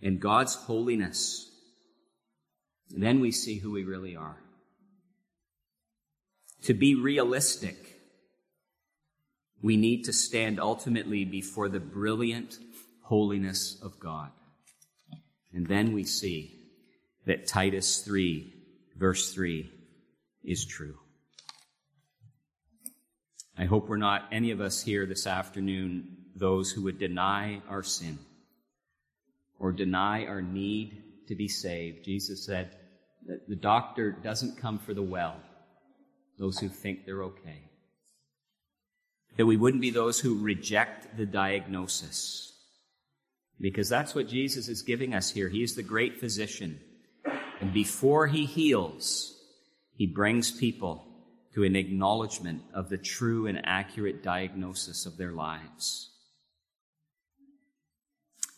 and 0.00 0.20
God's 0.20 0.54
holiness, 0.54 1.50
then 2.88 3.18
we 3.18 3.32
see 3.32 3.58
who 3.58 3.72
we 3.72 3.82
really 3.82 4.14
are. 4.14 4.38
To 6.66 6.74
be 6.74 6.94
realistic, 6.94 7.76
we 9.60 9.76
need 9.76 10.04
to 10.04 10.12
stand 10.12 10.60
ultimately 10.60 11.24
before 11.24 11.68
the 11.68 11.80
brilliant 11.80 12.58
holiness 13.06 13.76
of 13.82 13.98
God. 13.98 14.30
And 15.52 15.66
then 15.66 15.92
we 15.92 16.04
see 16.04 16.60
that 17.26 17.48
Titus 17.48 18.02
3, 18.02 18.54
verse 18.96 19.34
3, 19.34 19.68
is 20.44 20.64
true. 20.64 21.01
I 23.58 23.66
hope 23.66 23.88
we're 23.88 23.96
not 23.96 24.28
any 24.32 24.50
of 24.50 24.60
us 24.60 24.82
here 24.82 25.06
this 25.06 25.26
afternoon 25.26 26.16
those 26.34 26.70
who 26.70 26.82
would 26.82 26.98
deny 26.98 27.60
our 27.68 27.82
sin 27.82 28.18
or 29.58 29.72
deny 29.72 30.24
our 30.24 30.40
need 30.40 31.02
to 31.28 31.34
be 31.34 31.48
saved. 31.48 32.04
Jesus 32.04 32.44
said 32.44 32.70
that 33.26 33.48
the 33.48 33.56
doctor 33.56 34.10
doesn't 34.10 34.58
come 34.58 34.78
for 34.78 34.94
the 34.94 35.02
well, 35.02 35.36
those 36.38 36.58
who 36.58 36.68
think 36.68 37.04
they're 37.04 37.24
okay. 37.24 37.70
That 39.36 39.46
we 39.46 39.56
wouldn't 39.56 39.82
be 39.82 39.90
those 39.90 40.18
who 40.18 40.42
reject 40.42 41.16
the 41.16 41.26
diagnosis. 41.26 42.52
Because 43.60 43.88
that's 43.88 44.14
what 44.14 44.28
Jesus 44.28 44.68
is 44.68 44.82
giving 44.82 45.14
us 45.14 45.30
here. 45.30 45.48
He 45.48 45.62
is 45.62 45.74
the 45.74 45.82
great 45.82 46.18
physician. 46.18 46.80
And 47.60 47.72
before 47.72 48.26
he 48.26 48.44
heals, 48.44 49.38
he 49.94 50.06
brings 50.06 50.50
people 50.50 51.06
to 51.54 51.64
an 51.64 51.76
acknowledgement 51.76 52.62
of 52.72 52.88
the 52.88 52.96
true 52.96 53.46
and 53.46 53.60
accurate 53.64 54.22
diagnosis 54.22 55.06
of 55.06 55.16
their 55.16 55.32
lives. 55.32 56.10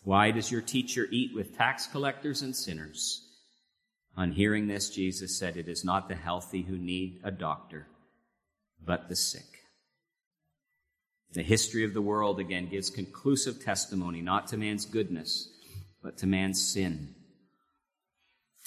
Why 0.05 0.31
does 0.31 0.51
your 0.51 0.61
teacher 0.61 1.09
eat 1.11 1.35
with 1.35 1.57
tax 1.57 1.87
collectors 1.87 2.43
and 2.43 2.55
sinners? 2.55 3.23
On 4.17 4.31
hearing 4.31 4.69
this, 4.69 4.91
Jesus 4.91 5.37
said, 5.37 5.57
It 5.57 5.69
is 5.69 5.85
not 5.85 6.09
the 6.09 6.15
healthy 6.15 6.63
who 6.63 6.77
need 6.77 7.21
a 7.25 7.31
doctor, 7.31 7.89
but 8.85 9.09
the 9.09 9.17
sick. 9.17 9.43
The 11.33 11.43
history 11.43 11.85
of 11.85 11.95
the 11.95 12.03
world 12.03 12.39
again 12.39 12.69
gives 12.69 12.91
conclusive 12.91 13.65
testimony 13.65 14.21
not 14.21 14.47
to 14.49 14.57
man's 14.57 14.85
goodness, 14.85 15.49
but 16.01 16.19
to 16.19 16.29
man's 16.29 16.65
sin. 16.65 17.15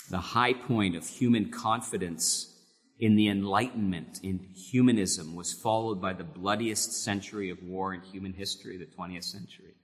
The 0.09 0.17
high 0.17 0.53
point 0.53 0.95
of 0.95 1.07
human 1.07 1.49
confidence 1.49 2.56
in 2.99 3.15
the 3.15 3.27
Enlightenment, 3.27 4.19
in 4.23 4.39
humanism, 4.39 5.35
was 5.35 5.53
followed 5.53 6.01
by 6.01 6.13
the 6.13 6.23
bloodiest 6.23 7.03
century 7.03 7.49
of 7.49 7.61
war 7.61 7.93
in 7.93 8.01
human 8.01 8.33
history, 8.33 8.77
the 8.77 8.85
20th 8.85 9.23
century. 9.23 9.75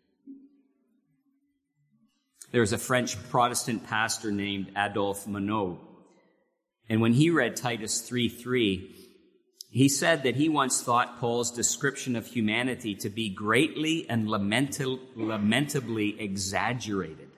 There 2.52 2.62
was 2.62 2.74
a 2.74 2.78
French 2.78 3.18
Protestant 3.30 3.86
pastor 3.86 4.32
named 4.32 4.72
Adolphe 4.76 5.28
Monod. 5.28 5.80
And 6.90 7.02
when 7.02 7.14
he 7.14 7.30
read 7.30 7.56
Titus 7.56 8.02
3 8.02 8.30
3, 8.30 8.96
he 9.72 9.90
said 9.90 10.24
that 10.24 10.36
he 10.36 10.50
once 10.50 10.84
thought 10.84 11.20
Paul's 11.20 11.50
description 11.50 12.16
of 12.16 12.28
humanity 12.28 12.94
to 12.96 13.10
be 13.10 13.30
greatly 13.30 14.08
and 14.08 14.30
lamentably 14.30 16.22
exaggerated, 16.22 17.32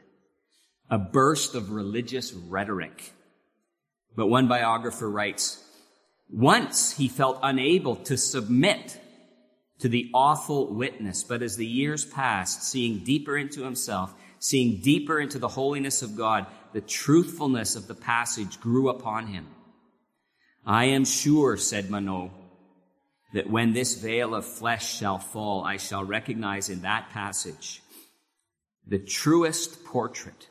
a 0.89 0.98
burst 0.98 1.55
of 1.55 1.72
religious 1.72 2.34
rhetoric. 2.34 3.13
But 4.17 4.27
one 4.27 4.50
biographer 4.50 5.10
writes, 5.10 5.64
once 6.29 6.98
he 6.98 7.08
felt 7.08 7.39
unable 7.44 7.96
to 7.96 8.17
submit 8.17 9.00
to 9.79 9.89
the 9.89 10.10
awful 10.13 10.74
witness. 10.74 11.24
But 11.24 11.41
as 11.41 11.58
the 11.58 11.65
years 11.65 12.05
passed, 12.05 12.63
seeing 12.63 13.03
deeper 13.03 13.38
into 13.38 13.63
himself, 13.63 14.13
seeing 14.39 14.82
deeper 14.82 15.20
into 15.20 15.39
the 15.39 15.48
holiness 15.48 16.01
of 16.01 16.15
God, 16.15 16.48
the 16.74 16.82
truthfulness 16.82 17.75
of 17.75 17.88
the 17.88 17.96
passage 17.96 18.60
grew 18.60 18.89
upon 18.89 19.27
him. 19.27 19.48
I 20.65 20.86
am 20.86 21.05
sure, 21.05 21.58
said 21.58 21.89
Monod, 21.89 22.32
that 23.34 23.50
when 23.50 23.74
this 23.74 23.96
veil 23.96 24.34
of 24.34 24.46
flesh 24.46 24.98
shall 24.98 25.20
fall, 25.20 25.63
I 25.63 25.77
shall 25.77 26.03
recognize 26.03 26.70
in 26.70 26.82
that 26.82 27.10
passage 27.10 27.82
the 28.88 29.00
truest 29.00 29.84
portrait 29.84 30.48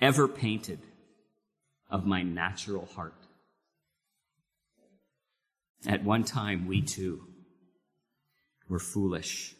ever 0.00 0.28
painted 0.28 0.80
of 1.90 2.06
my 2.06 2.22
natural 2.22 2.86
heart. 2.86 3.17
At 5.88 6.04
one 6.04 6.22
time, 6.22 6.68
we 6.68 6.82
too 6.82 7.22
were 8.68 8.78
foolish. 8.78 9.54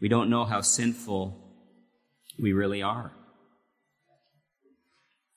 We 0.00 0.08
don't 0.08 0.30
know 0.30 0.46
how 0.46 0.62
sinful 0.62 1.54
we 2.40 2.54
really 2.54 2.82
are 2.82 3.12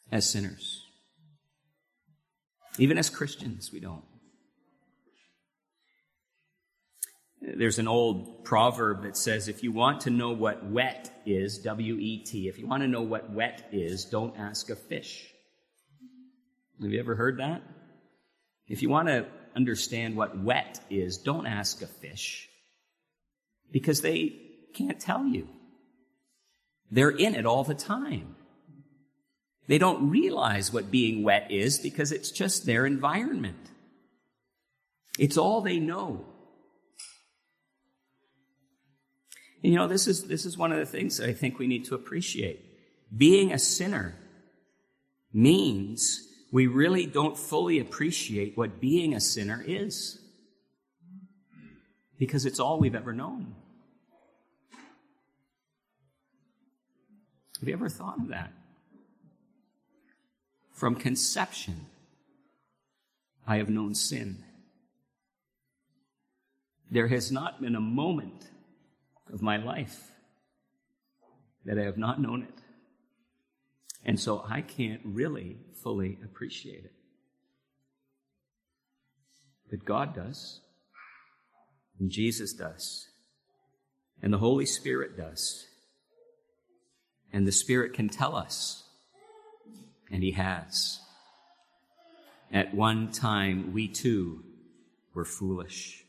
as 0.10 0.28
sinners. 0.28 0.86
Even 2.80 2.98
as 2.98 3.10
Christians, 3.10 3.72
we 3.74 3.82
don't. 3.82 4.06
There's 7.42 7.78
an 7.78 7.90
old 7.90 8.46
proverb 8.46 9.04
that 9.04 9.18
says 9.18 9.50
if 9.50 9.64
you 9.64 9.74
want 9.74 10.02
to 10.02 10.10
know 10.10 10.32
what 10.32 10.66
wet 10.66 11.12
is, 11.26 11.60
W 11.60 11.98
E 11.98 12.24
T, 12.24 12.48
if 12.48 12.58
you 12.58 12.68
want 12.68 12.84
to 12.84 12.88
know 12.88 13.02
what 13.02 13.30
wet 13.32 13.68
is, 13.74 14.06
don't 14.06 14.36
ask 14.38 14.70
a 14.70 14.76
fish. 14.78 15.32
Have 16.82 16.92
you 16.92 17.00
ever 17.00 17.16
heard 17.16 17.40
that? 17.40 17.62
If 18.68 18.82
you 18.82 18.90
want 18.90 19.08
to 19.08 19.26
understand 19.56 20.16
what 20.16 20.38
wet 20.38 20.82
is, 20.90 21.18
don't 21.18 21.48
ask 21.48 21.82
a 21.82 21.88
fish 21.88 22.50
because 23.72 24.02
they 24.02 24.36
can't 24.74 25.00
tell 25.00 25.26
you. 25.26 25.48
They're 26.92 27.10
in 27.10 27.36
it 27.36 27.46
all 27.46 27.64
the 27.64 27.74
time. 27.74 28.36
They 29.68 29.78
don't 29.78 30.10
realize 30.10 30.72
what 30.72 30.92
being 30.92 31.24
wet 31.24 31.50
is 31.50 31.80
because 31.80 32.12
it's 32.12 32.32
just 32.32 32.66
their 32.66 32.86
environment. 32.86 33.72
It's 35.18 35.38
all 35.38 35.62
they 35.62 35.80
know. 35.80 36.26
And 39.64 39.74
you 39.74 39.80
know, 39.80 39.88
this 39.88 40.08
is, 40.08 40.26
this 40.26 40.46
is 40.46 40.58
one 40.58 40.72
of 40.72 40.78
the 40.78 40.86
things 40.86 41.18
that 41.18 41.28
I 41.28 41.34
think 41.34 41.58
we 41.58 41.66
need 41.68 41.86
to 41.86 41.96
appreciate. 41.96 42.64
Being 43.16 43.52
a 43.52 43.58
sinner 43.58 44.16
means 45.34 46.22
we 46.52 46.68
really 46.68 47.06
don't 47.06 47.38
fully 47.38 47.80
appreciate 47.80 48.58
what 48.58 48.80
being 48.80 49.14
a 49.14 49.22
sinner 49.22 49.64
is. 49.66 50.20
Because 52.18 52.46
it's 52.46 52.60
all 52.60 52.80
we've 52.80 52.96
ever 52.96 53.14
known. 53.14 53.56
Have 57.60 57.68
you 57.68 57.74
ever 57.74 57.90
thought 57.90 58.20
of 58.20 58.30
that? 58.30 58.54
From 60.72 60.96
conception, 60.96 61.88
I 63.48 63.58
have 63.58 63.70
known 63.70 63.96
sin. 63.96 64.44
There 66.92 67.08
has 67.08 67.32
not 67.32 67.62
been 67.62 67.76
a 67.76 67.82
moment 67.82 68.50
of 69.34 69.42
my 69.42 69.58
life 69.58 70.12
that 71.66 71.80
I 71.80 71.84
have 71.84 71.98
not 71.98 72.22
known 72.22 72.44
it. 72.44 72.65
And 74.06 74.20
so 74.20 74.46
I 74.48 74.62
can't 74.62 75.02
really 75.04 75.58
fully 75.82 76.20
appreciate 76.24 76.86
it. 76.86 76.94
But 79.70 79.84
God 79.84 80.16
does. 80.16 80.62
And 82.00 82.12
Jesus 82.12 82.54
does. 82.54 83.08
And 84.22 84.32
the 84.32 84.38
Holy 84.38 84.66
Spirit 84.66 85.18
does. 85.18 85.66
And 87.34 87.48
the 87.48 87.52
Spirit 87.52 87.94
can 87.94 88.08
tell 88.08 88.36
us. 88.36 88.84
And 90.12 90.22
He 90.22 90.32
has. 90.32 91.00
At 92.52 92.76
one 92.76 93.12
time, 93.12 93.74
we 93.74 93.88
too 93.88 94.44
were 95.16 95.26
foolish. 95.26 96.04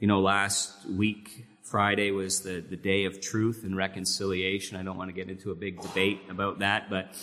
You 0.00 0.08
know, 0.08 0.20
last 0.20 0.88
week, 0.90 1.46
Friday 1.72 2.10
was 2.10 2.42
the, 2.42 2.60
the 2.60 2.76
day 2.76 3.06
of 3.06 3.22
truth 3.22 3.62
and 3.64 3.74
reconciliation. 3.74 4.76
I 4.76 4.82
don't 4.82 4.98
want 4.98 5.08
to 5.08 5.14
get 5.14 5.30
into 5.30 5.52
a 5.52 5.54
big 5.54 5.80
debate 5.80 6.20
about 6.28 6.58
that, 6.58 6.90
but 6.90 7.16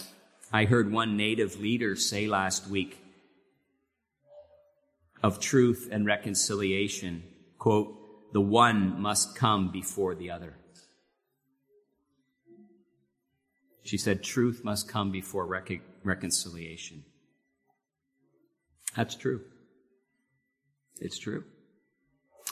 I 0.52 0.66
heard 0.66 0.92
one 0.92 1.16
native 1.16 1.60
leader 1.60 1.96
say 1.96 2.26
last 2.26 2.68
week 2.68 3.00
of 5.22 5.40
truth 5.40 5.88
and 5.92 6.04
reconciliation, 6.04 7.22
quote, 7.60 8.34
the 8.34 8.42
one 8.42 9.00
must 9.00 9.36
come 9.36 9.72
before 9.72 10.16
the 10.16 10.32
other. 10.32 10.56
She 13.84 14.00
said, 14.00 14.24
truth 14.24 14.64
must 14.64 14.88
come 14.88 15.12
before 15.12 15.46
rec- 15.46 15.84
reconciliation. 16.04 17.04
That's 18.96 19.14
true. 19.14 19.42
It's 21.00 21.20
true. 21.20 21.44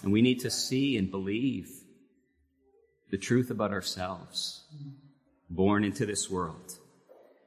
And 0.03 0.11
we 0.11 0.21
need 0.21 0.41
to 0.41 0.51
see 0.51 0.95
and 0.95 1.09
believe 1.09 1.85
the 3.09 3.17
truth 3.17 3.49
about 3.49 3.71
ourselves, 3.71 4.65
born 5.49 5.83
into 5.83 6.05
this 6.05 6.29
world, 6.29 6.77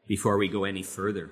before 0.07 0.39
we 0.39 0.49
go 0.49 0.65
any 0.65 0.83
further, 0.83 1.31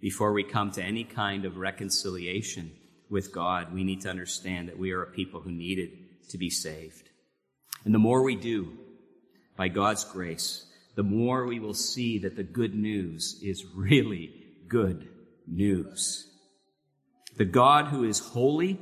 before 0.00 0.32
we 0.32 0.44
come 0.44 0.70
to 0.72 0.82
any 0.82 1.04
kind 1.04 1.44
of 1.44 1.56
reconciliation 1.56 2.72
with 3.10 3.32
God, 3.32 3.72
we 3.72 3.84
need 3.84 4.02
to 4.02 4.10
understand 4.10 4.68
that 4.68 4.78
we 4.78 4.92
are 4.92 5.02
a 5.02 5.10
people 5.10 5.40
who 5.40 5.50
needed 5.50 5.90
to 6.30 6.38
be 6.38 6.50
saved. 6.50 7.08
And 7.84 7.94
the 7.94 7.98
more 7.98 8.22
we 8.22 8.36
do, 8.36 8.76
by 9.56 9.68
God's 9.68 10.04
grace, 10.04 10.66
the 10.94 11.02
more 11.02 11.46
we 11.46 11.58
will 11.58 11.74
see 11.74 12.18
that 12.18 12.36
the 12.36 12.42
good 12.42 12.74
news 12.74 13.40
is 13.42 13.64
really 13.74 14.32
good 14.68 15.08
news. 15.46 16.28
The 17.36 17.44
God 17.44 17.86
who 17.86 18.04
is 18.04 18.18
holy 18.18 18.78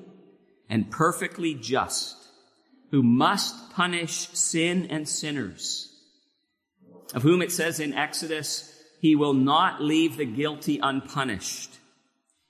and 0.68 0.90
perfectly 0.90 1.54
just 1.54 2.25
who 2.90 3.02
must 3.02 3.72
punish 3.72 4.28
sin 4.28 4.86
and 4.90 5.08
sinners, 5.08 5.92
of 7.14 7.22
whom 7.22 7.42
it 7.42 7.52
says 7.52 7.80
in 7.80 7.94
Exodus, 7.94 8.72
he 9.00 9.14
will 9.14 9.34
not 9.34 9.82
leave 9.82 10.16
the 10.16 10.24
guilty 10.24 10.78
unpunished, 10.82 11.70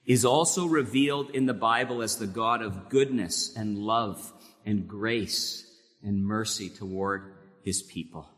is 0.05 0.25
also 0.25 0.66
revealed 0.66 1.31
in 1.31 1.46
the 1.46 1.55
Bible 1.55 2.03
as 2.03 2.16
the 2.16 2.27
God 2.27 2.62
of 2.62 2.88
goodness 2.88 3.55
and 3.57 3.79
love 3.79 4.33
and 4.64 4.87
grace 4.87 5.64
and 6.03 6.25
mercy 6.25 6.68
toward 6.68 7.35
his 7.62 7.83
people. 7.83 8.29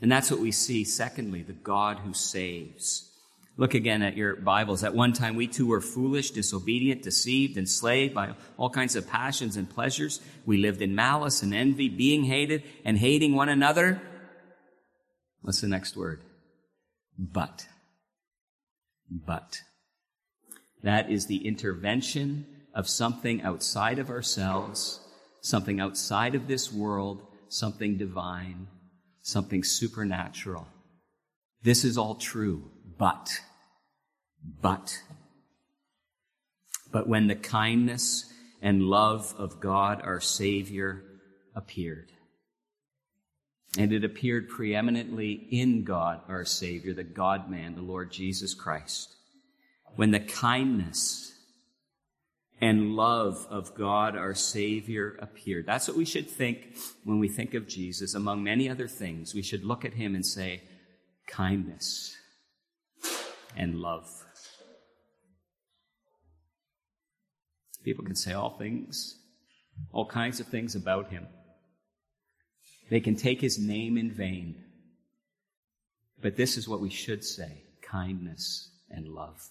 And 0.00 0.10
that's 0.10 0.30
what 0.30 0.40
we 0.40 0.52
see, 0.52 0.84
secondly, 0.84 1.42
the 1.42 1.52
God 1.52 1.98
who 1.98 2.14
saves. 2.14 3.10
Look 3.56 3.74
again 3.74 4.02
at 4.02 4.16
your 4.16 4.34
Bibles. 4.34 4.82
At 4.82 4.96
one 4.96 5.12
time, 5.12 5.36
we 5.36 5.46
too 5.46 5.68
were 5.68 5.80
foolish, 5.80 6.32
disobedient, 6.32 7.02
deceived, 7.02 7.56
enslaved 7.56 8.12
by 8.12 8.34
all 8.56 8.68
kinds 8.68 8.96
of 8.96 9.06
passions 9.06 9.56
and 9.56 9.70
pleasures. 9.70 10.20
We 10.44 10.56
lived 10.56 10.82
in 10.82 10.96
malice 10.96 11.40
and 11.42 11.54
envy, 11.54 11.88
being 11.88 12.24
hated 12.24 12.64
and 12.84 12.98
hating 12.98 13.34
one 13.34 13.48
another. 13.48 14.02
What's 15.42 15.60
the 15.60 15.68
next 15.68 15.96
word? 15.96 16.22
But. 17.16 17.68
But. 19.08 19.60
That 20.82 21.10
is 21.12 21.26
the 21.26 21.46
intervention 21.46 22.46
of 22.74 22.88
something 22.88 23.40
outside 23.42 24.00
of 24.00 24.10
ourselves, 24.10 24.98
something 25.42 25.78
outside 25.78 26.34
of 26.34 26.48
this 26.48 26.72
world, 26.72 27.22
something 27.48 27.98
divine, 27.98 28.66
something 29.22 29.62
supernatural. 29.62 30.66
This 31.62 31.84
is 31.84 31.96
all 31.96 32.16
true 32.16 32.72
but, 32.98 33.40
but, 34.60 35.00
but 36.92 37.08
when 37.08 37.26
the 37.26 37.34
kindness 37.34 38.32
and 38.62 38.82
love 38.82 39.34
of 39.38 39.60
God 39.60 40.02
our 40.02 40.20
Savior 40.20 41.02
appeared, 41.54 42.10
and 43.76 43.92
it 43.92 44.04
appeared 44.04 44.48
preeminently 44.48 45.32
in 45.32 45.84
God 45.84 46.20
our 46.28 46.44
Savior, 46.44 46.94
the 46.94 47.02
God 47.02 47.50
man, 47.50 47.74
the 47.74 47.82
Lord 47.82 48.12
Jesus 48.12 48.54
Christ, 48.54 49.14
when 49.96 50.10
the 50.10 50.20
kindness 50.20 51.32
and 52.60 52.94
love 52.94 53.46
of 53.50 53.74
God 53.74 54.16
our 54.16 54.34
Savior 54.34 55.18
appeared. 55.20 55.66
That's 55.66 55.88
what 55.88 55.96
we 55.96 56.04
should 56.04 56.30
think 56.30 56.76
when 57.04 57.18
we 57.18 57.28
think 57.28 57.54
of 57.54 57.68
Jesus. 57.68 58.14
Among 58.14 58.44
many 58.44 58.70
other 58.70 58.88
things, 58.88 59.34
we 59.34 59.42
should 59.42 59.64
look 59.64 59.84
at 59.84 59.94
him 59.94 60.14
and 60.14 60.24
say, 60.24 60.62
kindness 61.26 62.16
and 63.56 63.76
love. 63.76 64.08
People 67.84 68.04
can 68.04 68.16
say 68.16 68.32
all 68.32 68.56
things, 68.56 69.18
all 69.92 70.06
kinds 70.06 70.40
of 70.40 70.46
things 70.46 70.74
about 70.74 71.10
him. 71.10 71.26
They 72.90 73.00
can 73.00 73.16
take 73.16 73.40
his 73.40 73.58
name 73.58 73.98
in 73.98 74.10
vain. 74.10 74.64
But 76.22 76.36
this 76.36 76.56
is 76.56 76.68
what 76.68 76.80
we 76.80 76.90
should 76.90 77.24
say 77.24 77.64
kindness 77.82 78.70
and 78.90 79.08
love. 79.08 79.50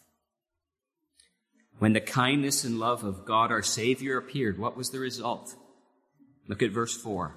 When 1.80 1.94
the 1.94 2.02
kindness 2.02 2.64
and 2.64 2.80
love 2.80 3.04
of 3.04 3.26
God 3.26 3.52
our 3.52 3.62
Savior 3.62 4.18
appeared, 4.18 4.58
what 4.58 4.78
was 4.78 4.90
the 4.90 5.00
result? 5.00 5.56
Look 6.48 6.62
at 6.62 6.72
verse 6.72 6.96
4. 6.96 7.36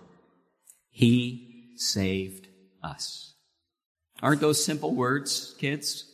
He 0.91 1.73
saved 1.77 2.49
us. 2.83 3.35
Aren't 4.23 4.41
those 4.41 4.65
simple 4.65 4.95
words, 4.95 5.55
kids? 5.59 6.11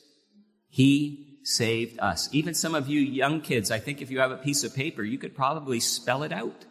He 0.72 1.38
saved 1.44 2.00
us. 2.00 2.30
Even 2.32 2.54
some 2.54 2.74
of 2.74 2.88
you 2.88 2.98
young 2.98 3.42
kids, 3.42 3.70
I 3.70 3.78
think 3.78 4.00
if 4.00 4.10
you 4.10 4.20
have 4.20 4.30
a 4.30 4.38
piece 4.38 4.64
of 4.64 4.74
paper, 4.74 5.02
you 5.02 5.18
could 5.18 5.36
probably 5.36 5.80
spell 5.80 6.22
it 6.22 6.32
out. 6.32 6.64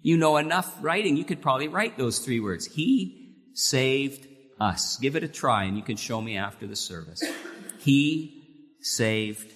You 0.00 0.16
know 0.16 0.36
enough 0.36 0.72
writing, 0.80 1.16
you 1.16 1.24
could 1.24 1.42
probably 1.42 1.66
write 1.66 1.98
those 1.98 2.20
three 2.20 2.38
words. 2.38 2.66
He 2.66 3.34
saved 3.54 4.28
us. 4.60 4.98
Give 4.98 5.16
it 5.16 5.24
a 5.24 5.28
try 5.28 5.64
and 5.64 5.76
you 5.76 5.82
can 5.82 5.96
show 5.96 6.20
me 6.20 6.36
after 6.36 6.68
the 6.68 6.76
service. 6.76 7.20
He 7.80 8.76
saved 8.82 9.52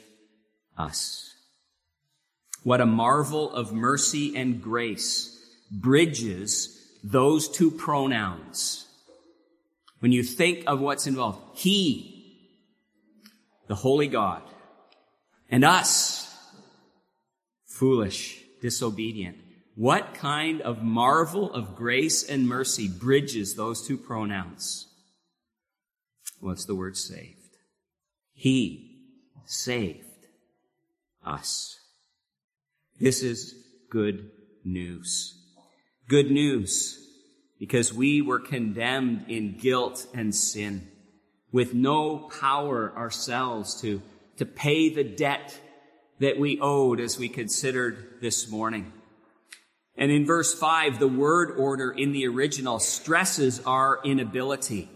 us. 0.77 1.33
What 2.65 2.81
a 2.81 2.87
marvel 2.87 3.53
of 3.53 3.73
mercy 3.73 4.37
and 4.37 4.61
grace 4.61 5.39
bridges 5.71 6.99
those 7.05 7.49
two 7.49 7.71
pronouns. 7.71 8.89
When 10.01 10.11
you 10.11 10.25
think 10.25 10.65
of 10.67 10.81
what's 10.81 11.07
involved, 11.07 11.39
He, 11.55 12.12
the 13.73 13.77
Holy 13.77 14.07
God, 14.07 14.43
and 15.49 15.65
us, 15.65 16.31
foolish, 17.65 18.39
disobedient. 18.61 19.39
What 19.77 20.13
kind 20.13 20.61
of 20.61 20.83
marvel 20.83 21.51
of 21.55 21.75
grace 21.75 22.23
and 22.23 22.47
mercy 22.47 22.87
bridges 22.87 23.55
those 23.55 23.87
two 23.87 23.97
pronouns? 23.97 24.89
What's 26.39 26.67
the 26.67 26.75
word 26.75 26.99
saved? 26.99 27.57
He 28.35 29.07
saved 29.47 30.27
us. 31.25 31.81
This 33.01 33.23
is 33.23 33.55
good 33.89 34.33
news. 34.67 35.35
Good 36.09 36.31
news 36.31 36.99
because 37.59 37.91
we 37.91 38.21
were 38.21 38.39
condemned 38.39 39.31
in 39.31 39.57
guilt 39.57 40.07
and 40.13 40.35
sin 40.35 40.92
with 41.53 41.75
no 41.75 42.17
power 42.41 42.93
ourselves 42.97 43.81
to, 43.83 44.01
to 44.39 44.47
pay 44.47 44.89
the 44.89 45.05
debt 45.05 45.59
that 46.19 46.39
we 46.39 46.59
owed 46.61 46.99
as 46.99 47.19
we 47.19 47.29
considered 47.29 48.19
this 48.21 48.51
morning. 48.51 48.93
And 49.97 50.11
in 50.11 50.25
verse 50.25 50.55
5, 50.55 50.99
the 50.99 51.09
word 51.09 51.59
order 51.59 51.91
in 51.91 52.13
the 52.13 52.27
original 52.27 52.79
stresses 52.81 53.61
our 53.67 54.01
inability. 54.05 54.89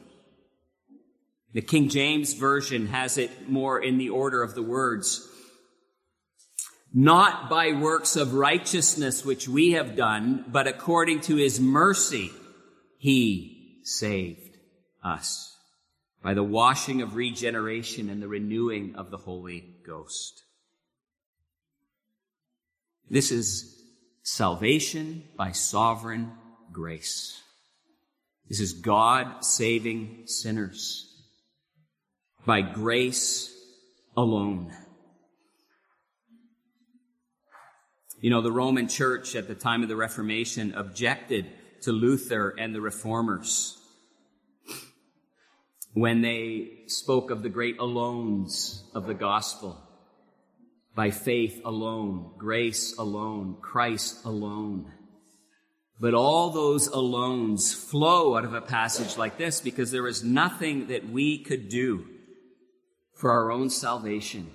The 1.53 1.61
King 1.61 1.89
James 1.91 2.33
Version 2.33 2.87
has 2.87 3.19
it 3.19 3.49
more 3.49 3.79
in 3.79 3.99
the 3.99 4.09
order 4.09 4.43
of 4.43 4.55
the 4.55 4.63
words. 4.63 5.29
Not 6.95 7.51
by 7.51 7.73
works 7.73 8.17
of 8.17 8.35
righteousness 8.35 9.25
which 9.25 9.49
we 9.49 9.73
have 9.73 9.97
done, 9.97 10.47
but 10.49 10.67
according 10.67 11.21
to 11.23 11.37
his 11.37 11.61
mercy, 11.61 12.31
he 12.99 13.81
saved 13.85 14.57
us 15.05 15.56
by 16.27 16.35
the 16.35 16.43
washing 16.43 17.03
of 17.03 17.15
regeneration 17.15 18.11
and 18.11 18.21
the 18.21 18.27
renewing 18.27 18.97
of 18.97 19.13
the 19.13 19.17
Holy 19.17 19.77
Ghost. 19.87 20.43
This 23.09 23.31
is 23.31 23.81
salvation 24.25 25.23
by 25.37 25.53
sovereign 25.53 26.33
grace. 26.73 27.41
This 28.49 28.59
is 28.59 28.73
God 28.73 29.45
saving 29.45 30.25
sinners 30.27 31.07
by 32.45 32.61
grace 32.61 33.57
alone. 34.17 34.73
You 38.21 38.31
know, 38.31 38.43
the 38.43 38.51
Roman 38.51 38.89
church 38.89 39.37
at 39.37 39.47
the 39.47 39.55
time 39.55 39.85
of 39.85 39.89
the 39.89 39.95
Reformation 39.95 40.75
objected 40.75 41.47
to 41.83 41.93
Luther 41.93 42.53
and 42.59 42.75
the 42.75 42.81
reformers 42.81 43.81
when 45.97 46.21
they 46.21 46.69
spoke 46.89 47.31
of 47.31 47.43
the 47.43 47.49
great 47.49 47.79
alones 47.79 48.83
of 48.95 49.07
the 49.07 49.15
gospel 49.15 49.83
by 50.95 51.11
faith 51.11 51.63
alone, 51.65 52.33
grace 52.37 52.95
alone, 52.99 53.57
Christ 53.63 54.27
alone. 54.27 54.93
But 55.99 56.13
all 56.13 56.51
those 56.51 56.91
alones 56.91 57.75
flow 57.75 58.37
out 58.37 58.45
of 58.45 58.53
a 58.53 58.61
passage 58.61 59.17
like 59.17 59.39
this 59.39 59.63
because 59.63 59.91
there 59.91 60.07
is 60.07 60.23
nothing 60.23 60.89
that 60.89 61.09
we 61.09 61.43
could 61.43 61.71
do 61.71 62.05
for 63.15 63.31
our 63.31 63.51
own 63.51 63.71
salvation. 63.71 64.51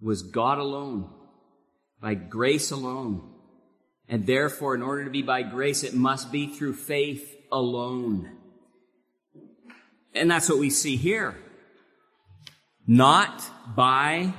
It 0.00 0.06
was 0.06 0.22
God 0.22 0.58
alone, 0.58 1.10
by 2.00 2.14
grace 2.14 2.70
alone. 2.70 3.28
And 4.08 4.24
therefore, 4.24 4.76
in 4.76 4.82
order 4.82 5.02
to 5.02 5.10
be 5.10 5.22
by 5.22 5.42
grace, 5.42 5.82
it 5.82 5.94
must 5.94 6.30
be 6.30 6.46
through 6.46 6.74
faith 6.74 7.28
alone. 7.50 8.37
And 10.14 10.30
that's 10.30 10.48
what 10.48 10.58
we 10.58 10.70
see 10.70 10.96
here. 10.96 11.36
Not 12.86 13.42
by 13.76 14.32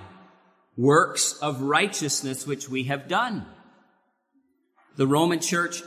works 0.76 1.34
of 1.34 1.62
righteousness 1.62 2.48
which 2.48 2.70
we 2.70 2.86
have 2.86 3.08
done. 3.08 3.46
The 4.96 5.08
Roman 5.08 5.40
church 5.40 5.82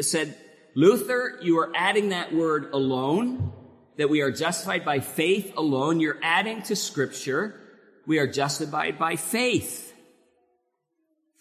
said, 0.00 0.36
Luther, 0.74 1.38
you 1.42 1.58
are 1.58 1.72
adding 1.74 2.10
that 2.10 2.34
word 2.34 2.72
alone, 2.72 3.52
that 3.96 4.10
we 4.10 4.20
are 4.20 4.30
justified 4.30 4.84
by 4.84 5.00
faith 5.00 5.54
alone. 5.56 6.00
You're 6.00 6.18
adding 6.22 6.62
to 6.62 6.76
scripture, 6.76 7.60
we 8.06 8.18
are 8.18 8.26
justified 8.26 8.98
by 8.98 9.16
faith. 9.16 9.92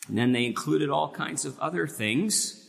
And 0.08 0.18
then 0.18 0.32
they 0.32 0.46
included 0.46 0.90
all 0.90 1.12
kinds 1.12 1.46
of 1.46 1.60
other 1.60 1.88
things. 1.88 2.63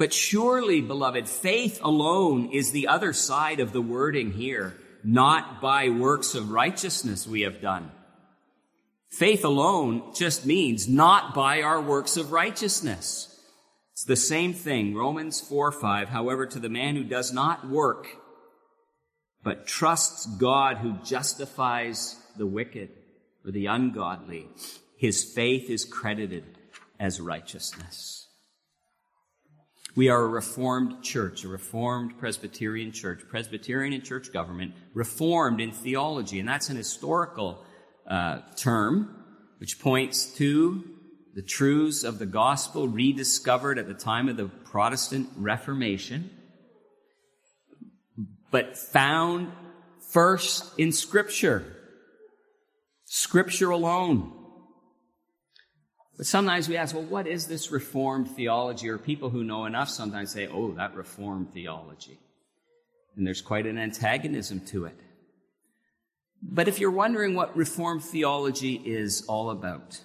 But 0.00 0.14
surely, 0.14 0.80
beloved, 0.80 1.28
faith 1.28 1.78
alone 1.82 2.52
is 2.52 2.72
the 2.72 2.88
other 2.88 3.12
side 3.12 3.60
of 3.60 3.74
the 3.74 3.82
wording 3.82 4.32
here, 4.32 4.74
not 5.04 5.60
by 5.60 5.90
works 5.90 6.34
of 6.34 6.52
righteousness 6.52 7.26
we 7.26 7.42
have 7.42 7.60
done. 7.60 7.90
Faith 9.10 9.44
alone 9.44 10.14
just 10.14 10.46
means 10.46 10.88
not 10.88 11.34
by 11.34 11.60
our 11.60 11.82
works 11.82 12.16
of 12.16 12.32
righteousness. 12.32 13.38
It's 13.92 14.04
the 14.04 14.16
same 14.16 14.54
thing. 14.54 14.94
Romans 14.94 15.38
4 15.38 15.70
5. 15.70 16.08
However, 16.08 16.46
to 16.46 16.58
the 16.58 16.70
man 16.70 16.96
who 16.96 17.04
does 17.04 17.30
not 17.30 17.68
work, 17.68 18.06
but 19.42 19.66
trusts 19.66 20.24
God 20.24 20.78
who 20.78 20.94
justifies 21.04 22.16
the 22.38 22.46
wicked 22.46 22.88
or 23.44 23.50
the 23.50 23.66
ungodly, 23.66 24.48
his 24.96 25.22
faith 25.22 25.68
is 25.68 25.84
credited 25.84 26.56
as 26.98 27.20
righteousness. 27.20 28.28
We 29.96 30.08
are 30.08 30.22
a 30.22 30.28
reformed 30.28 31.02
church, 31.02 31.44
a 31.44 31.48
reformed 31.48 32.16
Presbyterian 32.18 32.92
church, 32.92 33.22
Presbyterian 33.28 33.92
in 33.92 34.02
church 34.02 34.32
government, 34.32 34.74
reformed 34.94 35.60
in 35.60 35.72
theology, 35.72 36.38
and 36.38 36.48
that's 36.48 36.68
an 36.68 36.76
historical 36.76 37.64
uh, 38.06 38.40
term, 38.56 39.24
which 39.58 39.80
points 39.80 40.26
to 40.36 40.84
the 41.34 41.42
truths 41.42 42.04
of 42.04 42.18
the 42.18 42.26
gospel 42.26 42.86
rediscovered 42.86 43.78
at 43.78 43.88
the 43.88 43.94
time 43.94 44.28
of 44.28 44.36
the 44.36 44.46
Protestant 44.46 45.28
Reformation, 45.36 46.30
but 48.50 48.78
found 48.78 49.50
first 50.12 50.78
in 50.78 50.92
Scripture. 50.92 51.64
Scripture 53.06 53.70
alone. 53.70 54.39
But 56.20 56.26
sometimes 56.26 56.68
we 56.68 56.76
ask, 56.76 56.94
well, 56.94 57.04
what 57.04 57.26
is 57.26 57.46
this 57.46 57.70
Reformed 57.70 58.32
theology? 58.32 58.90
Or 58.90 58.98
people 58.98 59.30
who 59.30 59.42
know 59.42 59.64
enough 59.64 59.88
sometimes 59.88 60.30
say, 60.30 60.48
oh, 60.48 60.72
that 60.72 60.94
Reformed 60.94 61.54
theology. 61.54 62.18
And 63.16 63.26
there's 63.26 63.40
quite 63.40 63.64
an 63.64 63.78
antagonism 63.78 64.60
to 64.66 64.84
it. 64.84 65.00
But 66.42 66.68
if 66.68 66.78
you're 66.78 66.90
wondering 66.90 67.34
what 67.34 67.56
Reformed 67.56 68.04
theology 68.04 68.74
is 68.74 69.24
all 69.28 69.48
about, 69.48 69.98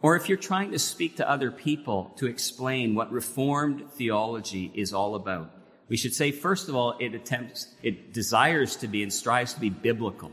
or 0.00 0.14
if 0.14 0.28
you're 0.28 0.38
trying 0.38 0.70
to 0.70 0.78
speak 0.78 1.16
to 1.16 1.28
other 1.28 1.50
people 1.50 2.12
to 2.18 2.26
explain 2.26 2.94
what 2.94 3.10
Reformed 3.10 3.90
theology 3.90 4.70
is 4.76 4.94
all 4.94 5.16
about, 5.16 5.50
we 5.88 5.96
should 5.96 6.14
say, 6.14 6.30
first 6.30 6.68
of 6.68 6.76
all, 6.76 6.94
it 7.00 7.16
attempts, 7.16 7.66
it 7.82 8.14
desires 8.14 8.76
to 8.76 8.86
be 8.86 9.02
and 9.02 9.12
strives 9.12 9.54
to 9.54 9.60
be 9.60 9.70
biblical. 9.70 10.30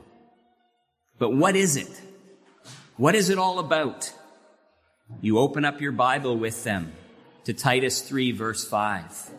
But 1.18 1.32
what 1.32 1.56
is 1.56 1.78
it? 1.78 2.00
What 2.98 3.16
is 3.16 3.32
it 3.32 3.40
all 3.40 3.58
about? 3.58 4.14
You 5.22 5.40
open 5.40 5.66
up 5.66 5.82
your 5.82 5.92
Bible 5.92 6.38
with 6.38 6.64
them 6.64 6.94
to 7.46 7.54
Titus 7.54 8.02
3 8.02 8.32
verse 8.34 8.68
5 8.68 9.32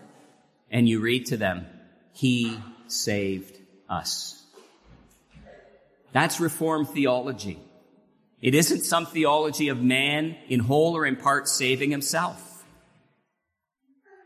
and 0.71 0.89
you 0.89 1.01
read 1.01 1.27
to 1.27 1.37
them, 1.37 1.67
He 2.13 2.59
saved 2.87 3.59
us. 3.89 4.43
That's 6.13 6.41
Reformed 6.41 6.89
theology. 6.89 7.59
It 8.41 8.55
isn't 8.55 8.85
some 8.85 9.07
theology 9.07 9.69
of 9.69 9.83
man 9.83 10.37
in 10.49 10.61
whole 10.61 10.97
or 10.97 11.05
in 11.05 11.17
part 11.17 11.49
saving 11.49 11.91
himself. 11.91 12.65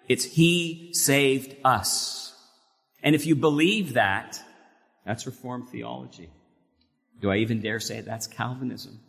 It's 0.08 0.24
He 0.24 0.90
saved 0.92 1.56
us. 1.64 2.34
And 3.02 3.14
if 3.14 3.26
you 3.26 3.34
believe 3.34 3.94
that, 3.94 4.40
that's 5.04 5.26
Reformed 5.26 5.68
theology. 5.70 6.30
Do 7.20 7.30
I 7.30 7.36
even 7.38 7.60
dare 7.60 7.80
say 7.80 7.98
it? 7.98 8.04
That's 8.04 8.26
Calvinism. 8.26 9.00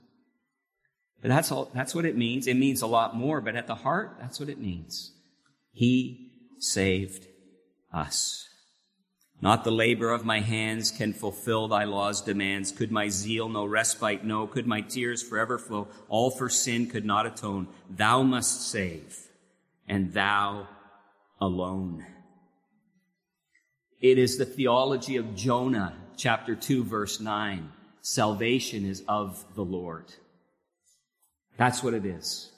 That's 1.23 1.51
all, 1.51 1.71
that's 1.73 1.95
what 1.95 2.05
it 2.05 2.17
means. 2.17 2.47
It 2.47 2.55
means 2.55 2.81
a 2.81 2.87
lot 2.87 3.15
more, 3.15 3.39
but 3.39 3.55
at 3.55 3.67
the 3.67 3.75
heart, 3.75 4.17
that's 4.19 4.39
what 4.39 4.49
it 4.49 4.59
means. 4.59 5.13
He 5.71 6.31
saved 6.59 7.27
us. 7.93 8.49
Not 9.41 9.63
the 9.63 9.71
labor 9.71 10.11
of 10.11 10.25
my 10.25 10.39
hands 10.39 10.91
can 10.91 11.13
fulfill 11.13 11.67
thy 11.67 11.83
law's 11.83 12.21
demands. 12.21 12.71
Could 12.71 12.91
my 12.91 13.09
zeal 13.09 13.49
no 13.49 13.65
respite 13.65 14.23
know? 14.23 14.47
Could 14.47 14.67
my 14.67 14.81
tears 14.81 15.21
forever 15.21 15.57
flow? 15.57 15.89
All 16.07 16.29
for 16.29 16.49
sin 16.49 16.87
could 16.87 17.05
not 17.05 17.25
atone. 17.25 17.67
Thou 17.89 18.23
must 18.23 18.69
save, 18.69 19.17
and 19.87 20.13
thou 20.13 20.67
alone. 21.41 22.05
It 23.99 24.17
is 24.17 24.37
the 24.37 24.45
theology 24.45 25.17
of 25.17 25.35
Jonah, 25.35 25.93
chapter 26.15 26.55
2, 26.55 26.83
verse 26.83 27.19
9. 27.19 27.69
Salvation 28.01 28.85
is 28.85 29.03
of 29.07 29.43
the 29.55 29.63
Lord. 29.65 30.05
That's 31.57 31.83
what 31.83 31.93
it 31.93 32.05
is. 32.05 32.51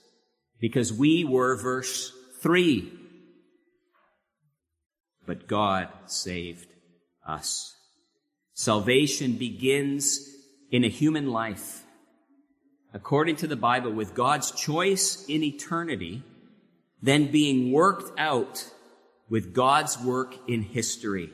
Because 0.59 0.93
we 0.93 1.23
were, 1.23 1.55
verse 1.57 2.11
3, 2.41 2.91
but 5.25 5.47
God 5.47 5.89
saved 6.05 6.67
us. 7.25 7.75
Salvation 8.53 9.33
begins 9.33 10.29
in 10.71 10.83
a 10.83 10.89
human 10.89 11.29
life, 11.29 11.83
according 12.93 13.35
to 13.37 13.47
the 13.47 13.55
Bible, 13.55 13.91
with 13.91 14.13
God's 14.13 14.51
choice 14.51 15.25
in 15.27 15.43
eternity, 15.43 16.23
then 17.01 17.31
being 17.31 17.71
worked 17.71 18.17
out 18.19 18.69
with 19.29 19.53
God's 19.53 19.99
work 19.99 20.35
in 20.47 20.61
history. 20.61 21.31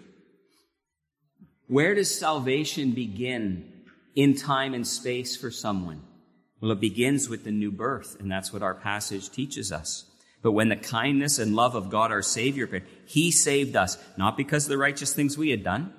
Where 1.68 1.94
does 1.94 2.14
salvation 2.14 2.92
begin 2.92 3.72
in 4.16 4.36
time 4.36 4.74
and 4.74 4.86
space 4.86 5.38
for 5.38 5.52
someone? 5.52 6.02
Well, 6.62 6.72
it 6.72 6.80
begins 6.80 7.28
with 7.28 7.44
the 7.44 7.52
new 7.52 7.72
birth, 7.72 8.18
and 8.20 8.32
that's 8.32 8.54
what 8.54 8.62
our 8.62 8.76
passage 8.76 9.32
teaches 9.32 9.72
us. 9.72 10.06
But 10.44 10.52
when 10.52 10.70
the 10.70 10.76
kindness 10.76 11.40
and 11.40 11.56
love 11.56 11.74
of 11.74 11.90
God 11.90 12.12
our 12.12 12.22
Savior 12.22 12.66
appeared, 12.66 12.88
He 13.06 13.32
saved 13.32 13.76
us, 13.76 13.98
not 14.16 14.38
because 14.38 14.66
of 14.66 14.70
the 14.70 14.78
righteous 14.78 15.14
things 15.14 15.38
we 15.38 15.50
had 15.50 15.64
done, 15.64 15.94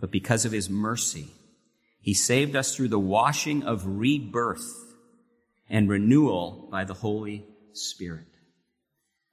but 0.00 0.10
because 0.10 0.46
of 0.46 0.52
His 0.52 0.70
mercy. 0.70 1.28
He 2.00 2.14
saved 2.14 2.56
us 2.56 2.74
through 2.74 2.88
the 2.88 2.98
washing 2.98 3.64
of 3.64 3.86
rebirth 3.86 4.94
and 5.68 5.88
renewal 5.88 6.68
by 6.70 6.84
the 6.84 6.94
Holy 6.94 7.44
Spirit. 7.74 8.24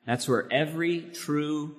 That's 0.05 0.27
where 0.27 0.51
every 0.51 0.99
true, 0.99 1.75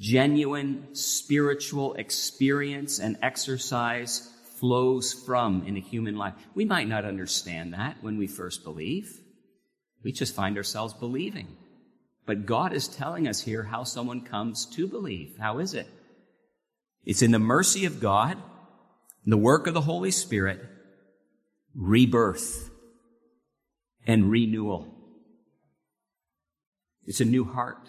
genuine 0.00 0.88
spiritual 0.94 1.94
experience 1.94 2.98
and 2.98 3.16
exercise 3.22 4.28
flows 4.58 5.12
from 5.12 5.64
in 5.66 5.76
a 5.76 5.80
human 5.80 6.16
life. 6.16 6.34
We 6.54 6.64
might 6.64 6.88
not 6.88 7.04
understand 7.04 7.74
that 7.74 7.96
when 8.02 8.18
we 8.18 8.26
first 8.26 8.64
believe. 8.64 9.20
We 10.02 10.12
just 10.12 10.34
find 10.34 10.56
ourselves 10.56 10.94
believing. 10.94 11.56
But 12.26 12.46
God 12.46 12.72
is 12.72 12.88
telling 12.88 13.28
us 13.28 13.40
here 13.40 13.62
how 13.62 13.84
someone 13.84 14.22
comes 14.22 14.66
to 14.66 14.86
believe. 14.86 15.36
How 15.38 15.58
is 15.58 15.74
it? 15.74 15.88
It's 17.04 17.22
in 17.22 17.32
the 17.32 17.38
mercy 17.38 17.84
of 17.84 18.00
God, 18.00 18.38
the 19.26 19.36
work 19.36 19.66
of 19.66 19.74
the 19.74 19.80
Holy 19.80 20.10
Spirit, 20.10 20.60
rebirth 21.74 22.70
and 24.06 24.30
renewal. 24.30 24.94
It's 27.06 27.20
a 27.20 27.26
new 27.26 27.44
heart. 27.44 27.88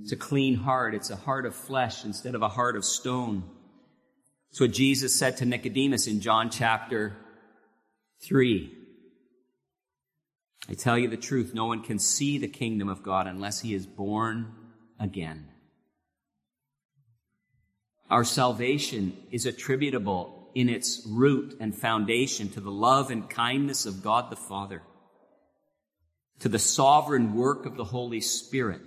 It's 0.00 0.12
a 0.12 0.16
clean 0.16 0.54
heart. 0.54 0.94
It's 0.94 1.10
a 1.10 1.16
heart 1.16 1.44
of 1.44 1.54
flesh 1.54 2.04
instead 2.04 2.34
of 2.34 2.42
a 2.42 2.48
heart 2.48 2.76
of 2.76 2.84
stone. 2.84 3.44
It's 4.54 4.60
what 4.60 4.70
Jesus 4.70 5.12
said 5.12 5.38
to 5.38 5.44
Nicodemus 5.44 6.06
in 6.06 6.20
John 6.20 6.48
chapter 6.48 7.16
3. 8.22 8.72
I 10.68 10.74
tell 10.74 10.96
you 10.96 11.08
the 11.08 11.16
truth, 11.16 11.52
no 11.54 11.66
one 11.66 11.82
can 11.82 11.98
see 11.98 12.38
the 12.38 12.46
kingdom 12.46 12.88
of 12.88 13.02
God 13.02 13.26
unless 13.26 13.62
he 13.62 13.74
is 13.74 13.84
born 13.84 14.52
again. 15.00 15.48
Our 18.08 18.22
salvation 18.22 19.16
is 19.32 19.44
attributable 19.44 20.50
in 20.54 20.68
its 20.68 21.04
root 21.04 21.56
and 21.58 21.76
foundation 21.76 22.48
to 22.50 22.60
the 22.60 22.70
love 22.70 23.10
and 23.10 23.28
kindness 23.28 23.86
of 23.86 24.04
God 24.04 24.30
the 24.30 24.36
Father, 24.36 24.82
to 26.38 26.48
the 26.48 26.60
sovereign 26.60 27.34
work 27.34 27.66
of 27.66 27.76
the 27.76 27.82
Holy 27.82 28.20
Spirit, 28.20 28.82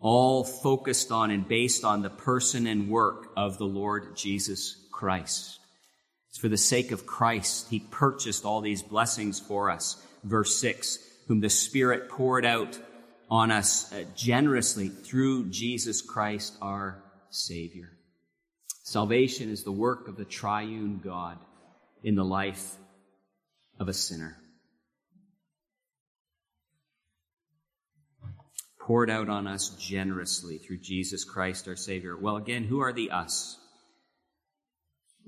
all 0.00 0.44
focused 0.44 1.12
on 1.12 1.30
and 1.30 1.46
based 1.46 1.84
on 1.84 2.02
the 2.02 2.10
person 2.10 2.66
and 2.66 2.88
work 2.88 3.30
of 3.36 3.58
the 3.58 3.66
Lord 3.66 4.16
Jesus 4.16 4.76
Christ. 4.90 5.58
It's 6.30 6.38
for 6.38 6.48
the 6.48 6.56
sake 6.56 6.90
of 6.90 7.06
Christ. 7.06 7.68
He 7.70 7.80
purchased 7.80 8.44
all 8.44 8.60
these 8.60 8.82
blessings 8.82 9.38
for 9.38 9.70
us 9.70 10.02
verse 10.24 10.56
6, 10.56 10.98
whom 11.28 11.40
the 11.40 11.50
Spirit 11.50 12.08
poured 12.08 12.44
out 12.44 12.78
on 13.30 13.50
us 13.50 13.92
uh, 13.92 14.04
generously 14.16 14.88
through 14.88 15.48
Jesus 15.50 16.02
Christ 16.02 16.54
our 16.60 17.02
Savior. 17.30 17.90
Salvation 18.82 19.50
is 19.50 19.62
the 19.62 19.72
work 19.72 20.08
of 20.08 20.16
the 20.16 20.24
triune 20.24 21.00
God 21.02 21.38
in 22.02 22.16
the 22.16 22.24
life 22.24 22.76
of 23.78 23.88
a 23.88 23.92
sinner. 23.92 24.36
Poured 28.90 29.08
out 29.08 29.28
on 29.28 29.46
us 29.46 29.68
generously 29.78 30.58
through 30.58 30.78
Jesus 30.78 31.22
Christ 31.22 31.68
our 31.68 31.76
Savior. 31.76 32.16
Well, 32.16 32.34
again, 32.34 32.64
who 32.64 32.80
are 32.80 32.92
the 32.92 33.12
us? 33.12 33.56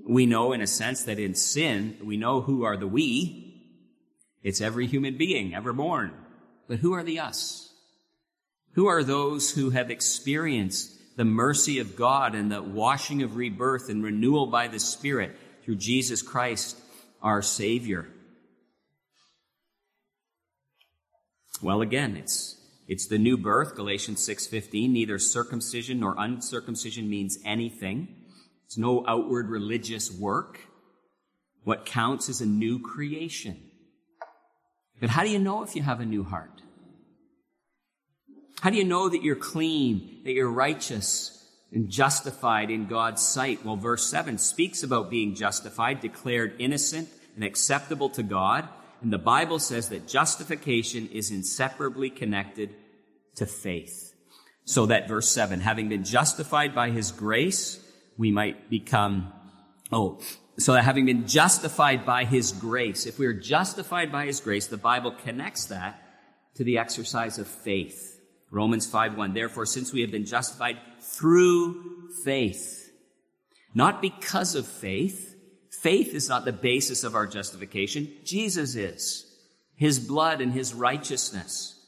We 0.05 0.25
know 0.25 0.51
in 0.51 0.59
a 0.59 0.67
sense 0.67 1.05
that 1.05 1.17
in 1.17 1.33
sin, 1.33 1.95
we 2.03 2.17
know 2.17 2.41
who 2.41 2.65
are 2.65 2.75
the 2.75 2.89
we, 2.89 3.63
it's 4.43 4.59
every 4.59 4.85
human 4.85 5.17
being 5.17 5.55
ever 5.55 5.71
born. 5.71 6.11
But 6.67 6.79
who 6.79 6.91
are 6.91 7.03
the 7.03 7.19
us? 7.19 7.73
Who 8.73 8.87
are 8.87 9.01
those 9.01 9.51
who 9.51 9.69
have 9.69 9.89
experienced 9.89 11.15
the 11.15 11.23
mercy 11.23 11.79
of 11.79 11.95
God 11.95 12.35
and 12.35 12.51
the 12.51 12.61
washing 12.61 13.23
of 13.23 13.37
rebirth 13.37 13.87
and 13.87 14.03
renewal 14.03 14.47
by 14.47 14.67
the 14.67 14.77
Spirit 14.77 15.37
through 15.63 15.77
Jesus 15.77 16.21
Christ, 16.21 16.77
our 17.21 17.41
Savior? 17.41 18.09
Well, 21.61 21.79
again, 21.79 22.17
it's, 22.17 22.59
it's 22.93 23.07
the 23.07 23.17
new 23.17 23.37
birth, 23.37 23.73
Galatians 23.73 24.19
6.15. 24.29 24.91
Neither 24.91 25.17
circumcision 25.17 25.99
nor 25.99 26.13
uncircumcision 26.15 27.09
means 27.09 27.39
anything. 27.43 28.07
It's 28.67 28.77
no 28.77 29.03
outward 29.07 29.49
religious 29.49 30.11
work. 30.11 30.59
What 31.63 31.87
counts 31.87 32.29
is 32.29 32.39
a 32.39 32.45
new 32.45 32.77
creation. 32.77 33.59
But 35.01 35.09
how 35.09 35.23
do 35.23 35.31
you 35.31 35.39
know 35.39 35.63
if 35.63 35.75
you 35.75 35.81
have 35.81 36.01
a 36.01 36.05
new 36.05 36.23
heart? 36.23 36.61
How 38.61 38.69
do 38.69 38.77
you 38.77 38.83
know 38.83 39.09
that 39.09 39.23
you're 39.23 39.35
clean, 39.37 40.21
that 40.23 40.33
you're 40.33 40.51
righteous 40.51 41.43
and 41.71 41.89
justified 41.89 42.69
in 42.69 42.85
God's 42.85 43.23
sight? 43.23 43.65
Well, 43.65 43.75
verse 43.75 44.07
7 44.07 44.37
speaks 44.37 44.83
about 44.83 45.09
being 45.09 45.33
justified, 45.33 45.99
declared 45.99 46.57
innocent 46.59 47.09
and 47.33 47.43
acceptable 47.43 48.09
to 48.11 48.21
God. 48.21 48.69
And 49.01 49.11
the 49.11 49.17
Bible 49.17 49.57
says 49.57 49.89
that 49.89 50.07
justification 50.07 51.09
is 51.11 51.31
inseparably 51.31 52.11
connected 52.11 52.75
to 53.35 53.45
faith. 53.45 54.13
So 54.65 54.85
that 54.85 55.07
verse 55.07 55.29
7, 55.29 55.59
having 55.59 55.89
been 55.89 56.03
justified 56.03 56.73
by 56.73 56.89
his 56.89 57.11
grace, 57.11 57.79
we 58.17 58.31
might 58.31 58.69
become, 58.69 59.33
oh, 59.91 60.21
so 60.57 60.73
that 60.73 60.83
having 60.83 61.05
been 61.05 61.27
justified 61.27 62.05
by 62.05 62.25
his 62.25 62.51
grace, 62.51 63.05
if 63.05 63.17
we 63.19 63.25
are 63.25 63.33
justified 63.33 64.11
by 64.11 64.25
his 64.25 64.39
grace, 64.39 64.67
the 64.67 64.77
Bible 64.77 65.11
connects 65.11 65.65
that 65.65 65.99
to 66.55 66.63
the 66.63 66.77
exercise 66.77 67.39
of 67.39 67.47
faith. 67.47 68.21
Romans 68.51 68.85
5 68.85 69.17
1. 69.17 69.33
Therefore, 69.33 69.65
since 69.65 69.91
we 69.91 70.01
have 70.01 70.11
been 70.11 70.25
justified 70.25 70.77
through 71.01 72.11
faith, 72.23 72.91
not 73.73 74.01
because 74.01 74.53
of 74.53 74.67
faith, 74.67 75.35
faith 75.71 76.13
is 76.13 76.29
not 76.29 76.45
the 76.45 76.53
basis 76.53 77.03
of 77.03 77.15
our 77.15 77.25
justification. 77.25 78.07
Jesus 78.23 78.75
is. 78.75 79.25
His 79.75 79.99
blood 79.99 80.39
and 80.39 80.53
his 80.53 80.73
righteousness. 80.73 81.82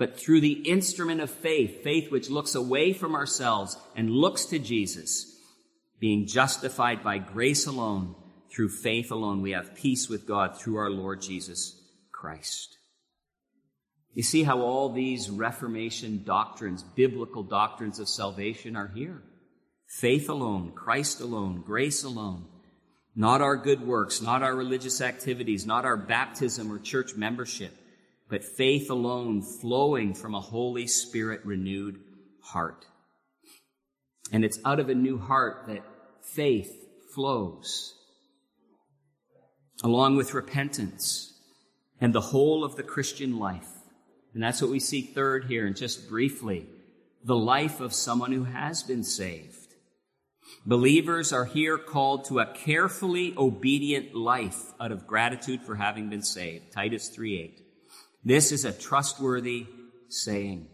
But 0.00 0.18
through 0.18 0.40
the 0.40 0.62
instrument 0.66 1.20
of 1.20 1.30
faith, 1.30 1.82
faith 1.84 2.10
which 2.10 2.30
looks 2.30 2.54
away 2.54 2.94
from 2.94 3.14
ourselves 3.14 3.76
and 3.94 4.10
looks 4.10 4.46
to 4.46 4.58
Jesus, 4.58 5.36
being 5.98 6.26
justified 6.26 7.04
by 7.04 7.18
grace 7.18 7.66
alone, 7.66 8.14
through 8.50 8.70
faith 8.70 9.10
alone, 9.10 9.42
we 9.42 9.50
have 9.50 9.74
peace 9.74 10.08
with 10.08 10.26
God 10.26 10.58
through 10.58 10.76
our 10.76 10.88
Lord 10.88 11.20
Jesus 11.20 11.78
Christ. 12.12 12.78
You 14.14 14.22
see 14.22 14.42
how 14.42 14.62
all 14.62 14.88
these 14.88 15.28
Reformation 15.28 16.24
doctrines, 16.24 16.82
biblical 16.82 17.42
doctrines 17.42 17.98
of 17.98 18.08
salvation 18.08 18.76
are 18.76 18.88
here. 18.88 19.20
Faith 19.86 20.30
alone, 20.30 20.72
Christ 20.74 21.20
alone, 21.20 21.60
grace 21.60 22.04
alone. 22.04 22.46
Not 23.14 23.42
our 23.42 23.58
good 23.58 23.86
works, 23.86 24.22
not 24.22 24.42
our 24.42 24.56
religious 24.56 25.02
activities, 25.02 25.66
not 25.66 25.84
our 25.84 25.98
baptism 25.98 26.72
or 26.72 26.78
church 26.78 27.16
membership, 27.16 27.76
but 28.30 28.44
faith 28.44 28.88
alone 28.88 29.42
flowing 29.42 30.14
from 30.14 30.34
a 30.34 30.40
Holy 30.40 30.86
Spirit 30.86 31.40
renewed 31.44 32.00
heart. 32.40 32.86
And 34.32 34.44
it's 34.44 34.60
out 34.64 34.78
of 34.78 34.88
a 34.88 34.94
new 34.94 35.18
heart 35.18 35.64
that 35.66 35.84
faith 36.22 36.72
flows, 37.12 37.94
along 39.82 40.16
with 40.16 40.34
repentance 40.34 41.26
and 42.00 42.12
the 42.12 42.20
whole 42.20 42.64
of 42.64 42.76
the 42.76 42.82
Christian 42.82 43.38
life. 43.38 43.68
And 44.32 44.42
that's 44.42 44.62
what 44.62 44.70
we 44.70 44.78
see 44.78 45.02
third 45.02 45.46
here, 45.46 45.66
and 45.66 45.76
just 45.76 46.08
briefly, 46.08 46.68
the 47.24 47.36
life 47.36 47.80
of 47.80 47.92
someone 47.92 48.30
who 48.30 48.44
has 48.44 48.84
been 48.84 49.02
saved. 49.02 49.56
Believers 50.64 51.32
are 51.32 51.44
here 51.44 51.78
called 51.78 52.24
to 52.26 52.38
a 52.38 52.52
carefully 52.52 53.34
obedient 53.36 54.14
life 54.14 54.72
out 54.80 54.92
of 54.92 55.06
gratitude 55.06 55.62
for 55.62 55.74
having 55.74 56.08
been 56.08 56.22
saved. 56.22 56.72
Titus 56.72 57.08
3:8. 57.08 57.60
This 58.24 58.52
is 58.52 58.64
a 58.64 58.72
trustworthy 58.72 59.66
saying, 60.08 60.68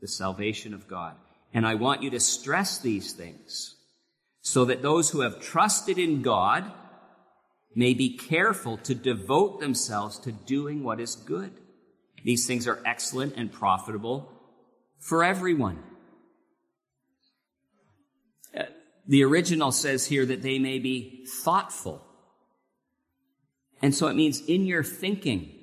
the 0.00 0.08
salvation 0.08 0.74
of 0.74 0.88
God. 0.88 1.14
And 1.52 1.66
I 1.66 1.74
want 1.74 2.02
you 2.02 2.10
to 2.10 2.20
stress 2.20 2.78
these 2.78 3.12
things 3.12 3.76
so 4.42 4.64
that 4.66 4.82
those 4.82 5.10
who 5.10 5.20
have 5.20 5.40
trusted 5.40 5.98
in 5.98 6.22
God 6.22 6.70
may 7.74 7.94
be 7.94 8.16
careful 8.16 8.76
to 8.78 8.94
devote 8.94 9.60
themselves 9.60 10.18
to 10.20 10.32
doing 10.32 10.82
what 10.82 11.00
is 11.00 11.14
good. 11.14 11.52
These 12.24 12.46
things 12.46 12.66
are 12.66 12.80
excellent 12.84 13.36
and 13.36 13.52
profitable 13.52 14.32
for 14.98 15.24
everyone. 15.24 15.82
Uh, 18.56 18.64
the 19.06 19.24
original 19.24 19.72
says 19.72 20.06
here 20.06 20.26
that 20.26 20.42
they 20.42 20.58
may 20.58 20.78
be 20.78 21.26
thoughtful. 21.26 22.04
And 23.80 23.94
so 23.94 24.08
it 24.08 24.16
means 24.16 24.40
in 24.40 24.66
your 24.66 24.84
thinking 24.84 25.59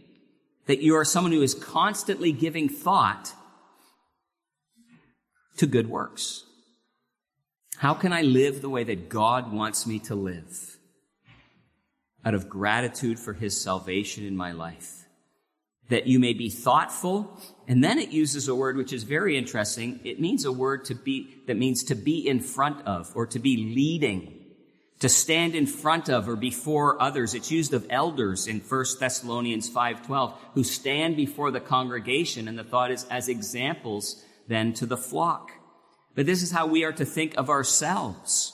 that 0.68 0.82
you 0.82 0.96
are 0.96 1.06
someone 1.06 1.32
who 1.32 1.42
is 1.42 1.54
constantly 1.54 2.32
giving 2.32 2.70
thought 2.70 3.34
to 5.58 5.66
good 5.66 5.90
works. 5.90 6.44
How 7.78 7.94
can 7.94 8.14
I 8.14 8.22
live 8.22 8.62
the 8.62 8.70
way 8.70 8.84
that 8.84 9.10
God 9.10 9.52
wants 9.52 9.86
me 9.86 10.00
to 10.00 10.16
live? 10.16 10.78
Out 12.26 12.34
of 12.34 12.50
gratitude 12.50 13.20
for 13.20 13.34
his 13.34 13.60
salvation 13.60 14.26
in 14.26 14.36
my 14.36 14.52
life. 14.52 15.06
That 15.90 16.08
you 16.08 16.20
may 16.20 16.34
be 16.34 16.50
thoughtful. 16.50 17.40
And 17.68 17.84
then 17.84 17.98
it 17.98 18.10
uses 18.10 18.48
a 18.48 18.56
word 18.56 18.76
which 18.78 18.92
is 18.92 19.04
very 19.04 19.38
interesting. 19.38 20.00
It 20.04 20.20
means 20.20 20.44
a 20.44 20.52
word 20.52 20.86
to 20.86 20.96
be, 20.96 21.36
that 21.48 21.56
means 21.56 21.84
to 21.86 21.96
be 21.96 22.28
in 22.28 22.42
front 22.42 22.86
of 22.86 23.12
or 23.16 23.26
to 23.28 23.40
be 23.40 23.58
leading. 23.58 24.37
To 25.02 25.10
stand 25.10 25.54
in 25.54 25.68
front 25.68 26.10
of 26.10 26.28
or 26.28 26.36
before 26.36 27.02
others. 27.02 27.36
It's 27.36 27.52
used 27.52 27.74
of 27.74 27.86
elders 27.90 28.48
in 28.48 28.62
1 28.62 28.86
Thessalonians 29.00 29.70
5.12 29.70 30.34
who 30.54 30.64
stand 30.64 31.16
before 31.16 31.52
the 31.52 31.60
congregation. 31.60 32.48
And 32.48 32.58
the 32.58 32.64
thought 32.64 32.92
is 32.92 33.06
as 33.06 33.30
examples 33.30 34.24
then 34.48 34.74
to 34.74 34.86
the 34.86 34.98
flock. 34.98 35.52
But 36.16 36.26
this 36.26 36.42
is 36.42 36.52
how 36.52 36.66
we 36.66 36.84
are 36.84 36.94
to 36.94 37.06
think 37.06 37.36
of 37.38 37.50
ourselves. 37.50 38.54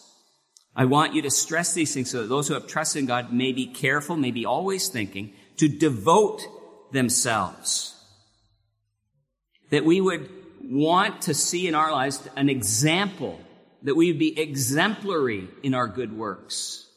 I 0.76 0.86
want 0.86 1.14
you 1.14 1.22
to 1.22 1.32
stress 1.32 1.74
these 1.74 1.94
things 1.94 2.10
so 2.10 2.22
that 2.22 2.28
those 2.28 2.48
who 2.48 2.56
have 2.56 2.68
trusted 2.68 3.02
in 3.02 3.06
God 3.06 3.32
may 3.32 3.52
be 3.52 3.68
careful, 3.68 4.18
may 4.18 4.32
be 4.32 4.46
always 4.46 4.90
thinking 4.90 5.34
to 5.58 5.68
devote 5.68 6.42
themselves. 6.92 7.96
That 9.70 9.86
we 9.86 10.02
would 10.02 10.30
want 10.64 11.24
to 11.24 11.34
see 11.34 11.68
in 11.68 11.76
our 11.76 11.92
lives 11.92 12.28
an 12.36 12.50
example, 12.50 13.40
that 13.84 13.96
we 13.96 14.12
would 14.12 14.20
be 14.20 14.40
exemplary 14.40 15.48
in 15.62 15.74
our 15.74 15.88
good 15.88 16.16
works. 16.18 16.88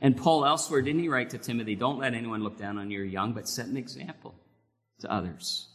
And 0.00 0.16
Paul 0.16 0.44
elsewhere, 0.44 0.82
didn't 0.82 1.02
he 1.02 1.08
write 1.08 1.30
to 1.30 1.38
Timothy, 1.38 1.76
don't 1.76 1.98
let 1.98 2.14
anyone 2.14 2.42
look 2.42 2.58
down 2.58 2.78
on 2.78 2.90
your 2.90 3.04
young, 3.04 3.32
but 3.32 3.48
set 3.48 3.66
an 3.66 3.76
example 3.76 4.34
to 5.00 5.12
others 5.12 5.68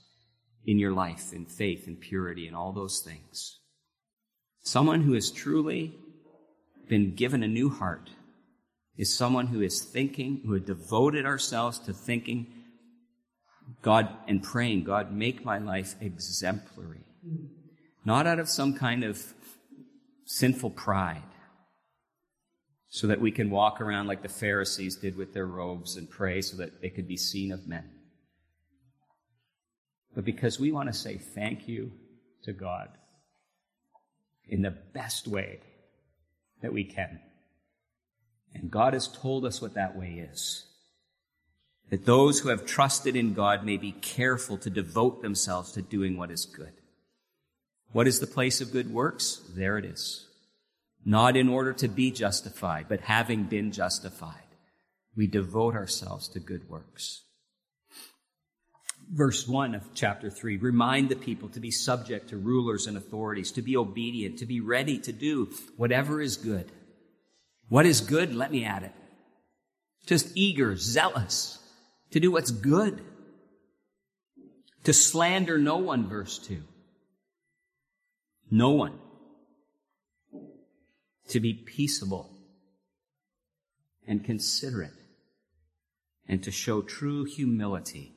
in 0.65 0.77
your 0.77 0.91
life, 0.91 1.33
in 1.33 1.45
faith, 1.45 1.87
in 1.87 1.95
purity, 1.95 2.47
and 2.47 2.55
all 2.55 2.71
those 2.71 2.99
things. 2.99 3.59
Someone 4.61 5.01
who 5.01 5.13
has 5.13 5.31
truly 5.31 5.95
been 6.87 7.15
given 7.15 7.43
a 7.43 7.47
new 7.47 7.69
heart 7.69 8.09
is 8.97 9.15
someone 9.15 9.47
who 9.47 9.61
is 9.61 9.81
thinking, 9.81 10.41
who 10.45 10.53
had 10.53 10.65
devoted 10.65 11.25
ourselves 11.25 11.79
to 11.79 11.93
thinking 11.93 12.47
God 13.81 14.09
and 14.27 14.43
praying, 14.43 14.83
God, 14.83 15.13
make 15.13 15.45
my 15.45 15.59
life 15.59 15.95
exemplary. 16.01 17.05
Not 18.03 18.27
out 18.27 18.39
of 18.39 18.49
some 18.49 18.73
kind 18.73 19.03
of 19.03 19.17
sinful 20.31 20.69
pride, 20.69 21.23
so 22.87 23.07
that 23.07 23.19
we 23.19 23.31
can 23.31 23.49
walk 23.49 23.81
around 23.81 24.05
like 24.05 24.21
the 24.21 24.29
Pharisees 24.29 24.95
did 24.95 25.15
with 25.15 25.33
their 25.33 25.47
robes 25.47 25.95
and 25.95 26.07
pray 26.07 26.39
so 26.41 26.57
that 26.57 26.81
they 26.81 26.89
could 26.89 27.07
be 27.07 27.17
seen 27.17 27.51
of 27.51 27.67
men. 27.67 27.89
But 30.13 30.25
because 30.25 30.59
we 30.59 30.71
want 30.71 30.87
to 30.87 30.93
say 30.93 31.17
thank 31.17 31.67
you 31.67 31.91
to 32.43 32.53
God 32.53 32.89
in 34.47 34.61
the 34.61 34.75
best 34.93 35.27
way 35.27 35.61
that 36.61 36.73
we 36.73 36.83
can. 36.83 37.19
And 38.53 38.69
God 38.69 38.93
has 38.93 39.07
told 39.07 39.45
us 39.45 39.61
what 39.61 39.73
that 39.73 39.97
way 39.97 40.27
is. 40.31 40.65
That 41.89 42.05
those 42.05 42.39
who 42.39 42.49
have 42.49 42.67
trusted 42.67 43.15
in 43.15 43.33
God 43.33 43.65
may 43.65 43.77
be 43.77 43.93
careful 43.93 44.59
to 44.59 44.69
devote 44.69 45.23
themselves 45.23 45.71
to 45.71 45.81
doing 45.81 46.17
what 46.17 46.29
is 46.29 46.45
good. 46.45 46.73
What 47.91 48.07
is 48.07 48.19
the 48.19 48.27
place 48.27 48.61
of 48.61 48.71
good 48.71 48.91
works? 48.91 49.41
There 49.55 49.77
it 49.77 49.85
is. 49.85 50.27
Not 51.05 51.35
in 51.35 51.49
order 51.49 51.73
to 51.73 51.87
be 51.87 52.11
justified, 52.11 52.87
but 52.89 53.01
having 53.01 53.43
been 53.43 53.71
justified, 53.71 54.35
we 55.15 55.27
devote 55.27 55.75
ourselves 55.75 56.27
to 56.29 56.39
good 56.39 56.69
works 56.69 57.23
verse 59.11 59.47
1 59.47 59.75
of 59.75 59.83
chapter 59.93 60.29
3. 60.29 60.57
Remind 60.57 61.09
the 61.09 61.15
people 61.15 61.49
to 61.49 61.59
be 61.59 61.71
subject 61.71 62.29
to 62.29 62.37
rulers 62.37 62.87
and 62.87 62.97
authorities, 62.97 63.51
to 63.53 63.61
be 63.61 63.75
obedient, 63.75 64.39
to 64.39 64.45
be 64.45 64.61
ready 64.61 64.99
to 64.99 65.11
do 65.11 65.49
whatever 65.77 66.21
is 66.21 66.37
good. 66.37 66.71
What 67.67 67.85
is 67.85 68.01
good? 68.01 68.35
Let 68.35 68.51
me 68.51 68.65
add 68.65 68.83
it. 68.83 68.93
Just 70.05 70.31
eager, 70.35 70.75
zealous 70.75 71.59
to 72.11 72.19
do 72.19 72.31
what's 72.31 72.51
good. 72.51 73.01
To 74.85 74.93
slander 74.93 75.57
no 75.57 75.77
one, 75.77 76.07
verse 76.07 76.39
2. 76.39 76.63
No 78.51 78.71
one. 78.71 78.99
To 81.29 81.39
be 81.39 81.53
peaceable 81.53 82.31
and 84.07 84.23
considerate 84.23 84.93
and 86.27 86.43
to 86.43 86.51
show 86.51 86.81
true 86.81 87.25
humility 87.25 88.13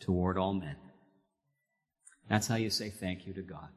toward 0.00 0.38
all 0.38 0.54
men. 0.54 0.76
That's 2.28 2.46
how 2.46 2.56
you 2.56 2.70
say 2.70 2.90
thank 2.90 3.26
you 3.26 3.32
to 3.34 3.42
God. 3.42 3.68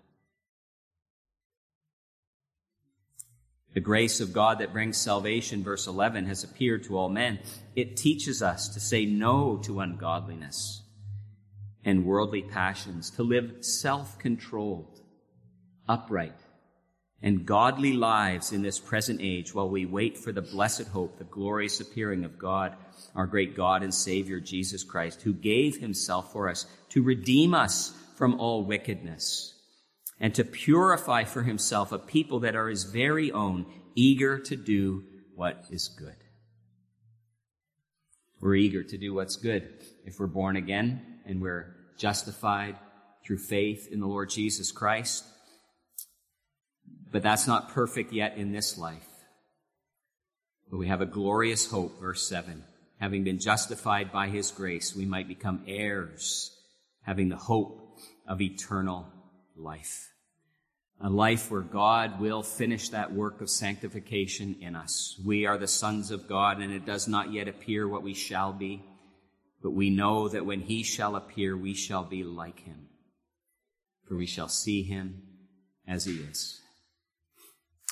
The 3.73 3.79
grace 3.79 4.19
of 4.19 4.33
God 4.33 4.59
that 4.59 4.73
brings 4.73 4.97
salvation, 4.97 5.63
verse 5.63 5.87
11, 5.87 6.25
has 6.25 6.43
appeared 6.43 6.83
to 6.83 6.97
all 6.97 7.09
men. 7.09 7.39
It 7.75 7.95
teaches 7.95 8.41
us 8.41 8.67
to 8.69 8.81
say 8.81 9.05
no 9.05 9.57
to 9.63 9.79
ungodliness 9.79 10.81
and 11.85 12.05
worldly 12.05 12.41
passions, 12.41 13.09
to 13.11 13.23
live 13.23 13.63
self-controlled, 13.63 15.00
upright, 15.91 16.39
and 17.21 17.45
godly 17.45 17.93
lives 17.93 18.51
in 18.51 18.61
this 18.61 18.79
present 18.79 19.19
age 19.21 19.53
while 19.53 19.69
we 19.69 19.85
wait 19.85 20.17
for 20.17 20.31
the 20.31 20.41
blessed 20.41 20.87
hope, 20.87 21.17
the 21.17 21.23
glorious 21.25 21.81
appearing 21.81 22.23
of 22.23 22.39
God, 22.39 22.75
our 23.13 23.27
great 23.27 23.55
God 23.55 23.83
and 23.83 23.93
Savior, 23.93 24.39
Jesus 24.39 24.83
Christ, 24.83 25.21
who 25.21 25.33
gave 25.33 25.77
himself 25.77 26.31
for 26.31 26.49
us 26.49 26.65
to 26.89 27.03
redeem 27.03 27.53
us 27.53 27.93
from 28.15 28.39
all 28.39 28.63
wickedness 28.63 29.53
and 30.19 30.33
to 30.35 30.45
purify 30.45 31.25
for 31.25 31.43
himself 31.43 31.91
a 31.91 31.99
people 31.99 32.39
that 32.39 32.55
are 32.55 32.69
his 32.69 32.85
very 32.85 33.31
own, 33.31 33.65
eager 33.95 34.39
to 34.39 34.55
do 34.55 35.03
what 35.35 35.65
is 35.69 35.89
good. 35.89 36.15
We're 38.39 38.55
eager 38.55 38.83
to 38.83 38.97
do 38.97 39.13
what's 39.13 39.35
good 39.35 39.69
if 40.05 40.19
we're 40.19 40.27
born 40.27 40.55
again 40.55 41.01
and 41.25 41.41
we're 41.41 41.75
justified 41.97 42.77
through 43.25 43.37
faith 43.37 43.87
in 43.91 43.99
the 43.99 44.07
Lord 44.07 44.29
Jesus 44.29 44.71
Christ. 44.71 45.23
But 47.11 47.23
that's 47.23 47.47
not 47.47 47.73
perfect 47.73 48.13
yet 48.13 48.37
in 48.37 48.51
this 48.51 48.77
life. 48.77 49.07
But 50.69 50.77
we 50.77 50.87
have 50.87 51.01
a 51.01 51.05
glorious 51.05 51.69
hope, 51.69 51.99
verse 51.99 52.27
7. 52.27 52.63
Having 52.99 53.23
been 53.25 53.39
justified 53.39 54.11
by 54.11 54.29
his 54.29 54.51
grace, 54.51 54.95
we 54.95 55.05
might 55.05 55.27
become 55.27 55.63
heirs, 55.67 56.55
having 57.01 57.29
the 57.29 57.35
hope 57.35 57.97
of 58.27 58.39
eternal 58.39 59.07
life. 59.57 60.07
A 61.01 61.09
life 61.09 61.49
where 61.51 61.61
God 61.61 62.21
will 62.21 62.43
finish 62.43 62.89
that 62.89 63.11
work 63.11 63.41
of 63.41 63.49
sanctification 63.49 64.55
in 64.61 64.75
us. 64.75 65.19
We 65.25 65.47
are 65.47 65.57
the 65.57 65.67
sons 65.67 66.11
of 66.11 66.29
God, 66.29 66.59
and 66.59 66.71
it 66.71 66.85
does 66.85 67.07
not 67.07 67.33
yet 67.33 67.47
appear 67.47 67.87
what 67.87 68.03
we 68.03 68.13
shall 68.13 68.53
be, 68.53 68.83
but 69.61 69.71
we 69.71 69.89
know 69.89 70.29
that 70.29 70.45
when 70.45 70.61
he 70.61 70.83
shall 70.83 71.15
appear, 71.15 71.57
we 71.57 71.73
shall 71.73 72.03
be 72.03 72.23
like 72.23 72.59
him, 72.61 72.87
for 74.07 74.15
we 74.15 74.27
shall 74.27 74.47
see 74.47 74.83
him 74.83 75.23
as 75.87 76.05
he 76.05 76.17
is. 76.17 76.60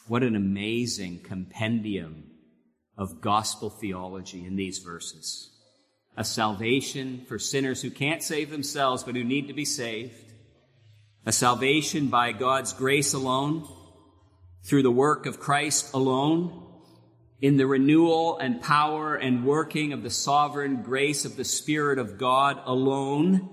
What 0.10 0.24
an 0.24 0.36
amazing 0.36 1.20
compendium 1.20 2.24
of 2.98 3.22
gospel 3.22 3.70
theology 3.70 4.44
in 4.44 4.56
these 4.56 4.80
verses. 4.80 5.52
A 6.18 6.24
salvation 6.24 7.26
for 7.28 7.38
sinners 7.38 7.84
who 7.84 7.92
can't 7.92 8.24
save 8.24 8.50
themselves 8.50 9.04
but 9.04 9.16
who 9.16 9.24
need 9.24 9.50
to 9.50 9.54
be 9.54 9.66
saved. 9.66 10.16
A 11.28 11.32
salvation 11.32 12.08
by 12.08 12.32
God's 12.32 12.74
grace 12.74 13.14
alone, 13.14 13.68
through 14.66 14.82
the 14.82 14.90
work 14.90 15.28
of 15.28 15.40
Christ 15.40 15.94
alone, 15.94 16.60
in 17.40 17.58
the 17.58 17.68
renewal 17.68 18.40
and 18.40 18.64
power 18.64 19.16
and 19.16 19.46
working 19.46 19.94
of 19.94 20.02
the 20.02 20.10
sovereign 20.10 20.82
grace 20.82 21.24
of 21.24 21.36
the 21.36 21.46
Spirit 21.46 22.00
of 22.00 22.18
God 22.18 22.60
alone, 22.66 23.48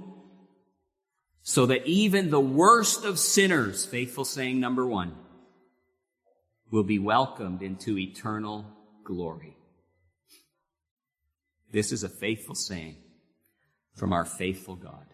so 1.43 1.67
that 1.67 1.87
even 1.87 2.31
the 2.31 2.41
worst 2.41 3.05
of 3.05 3.19
sinners, 3.19 3.85
faithful 3.85 4.25
saying 4.25 4.59
number 4.59 4.87
one, 4.87 5.15
will 6.71 6.83
be 6.83 6.99
welcomed 6.99 7.63
into 7.63 7.99
eternal 7.99 8.67
glory. 9.05 9.57
This 11.71 11.93
is 11.93 12.03
a 12.03 12.09
faithful 12.09 12.55
saying 12.55 12.97
from 13.95 14.13
our 14.13 14.25
faithful 14.25 14.77
God. 14.77 15.07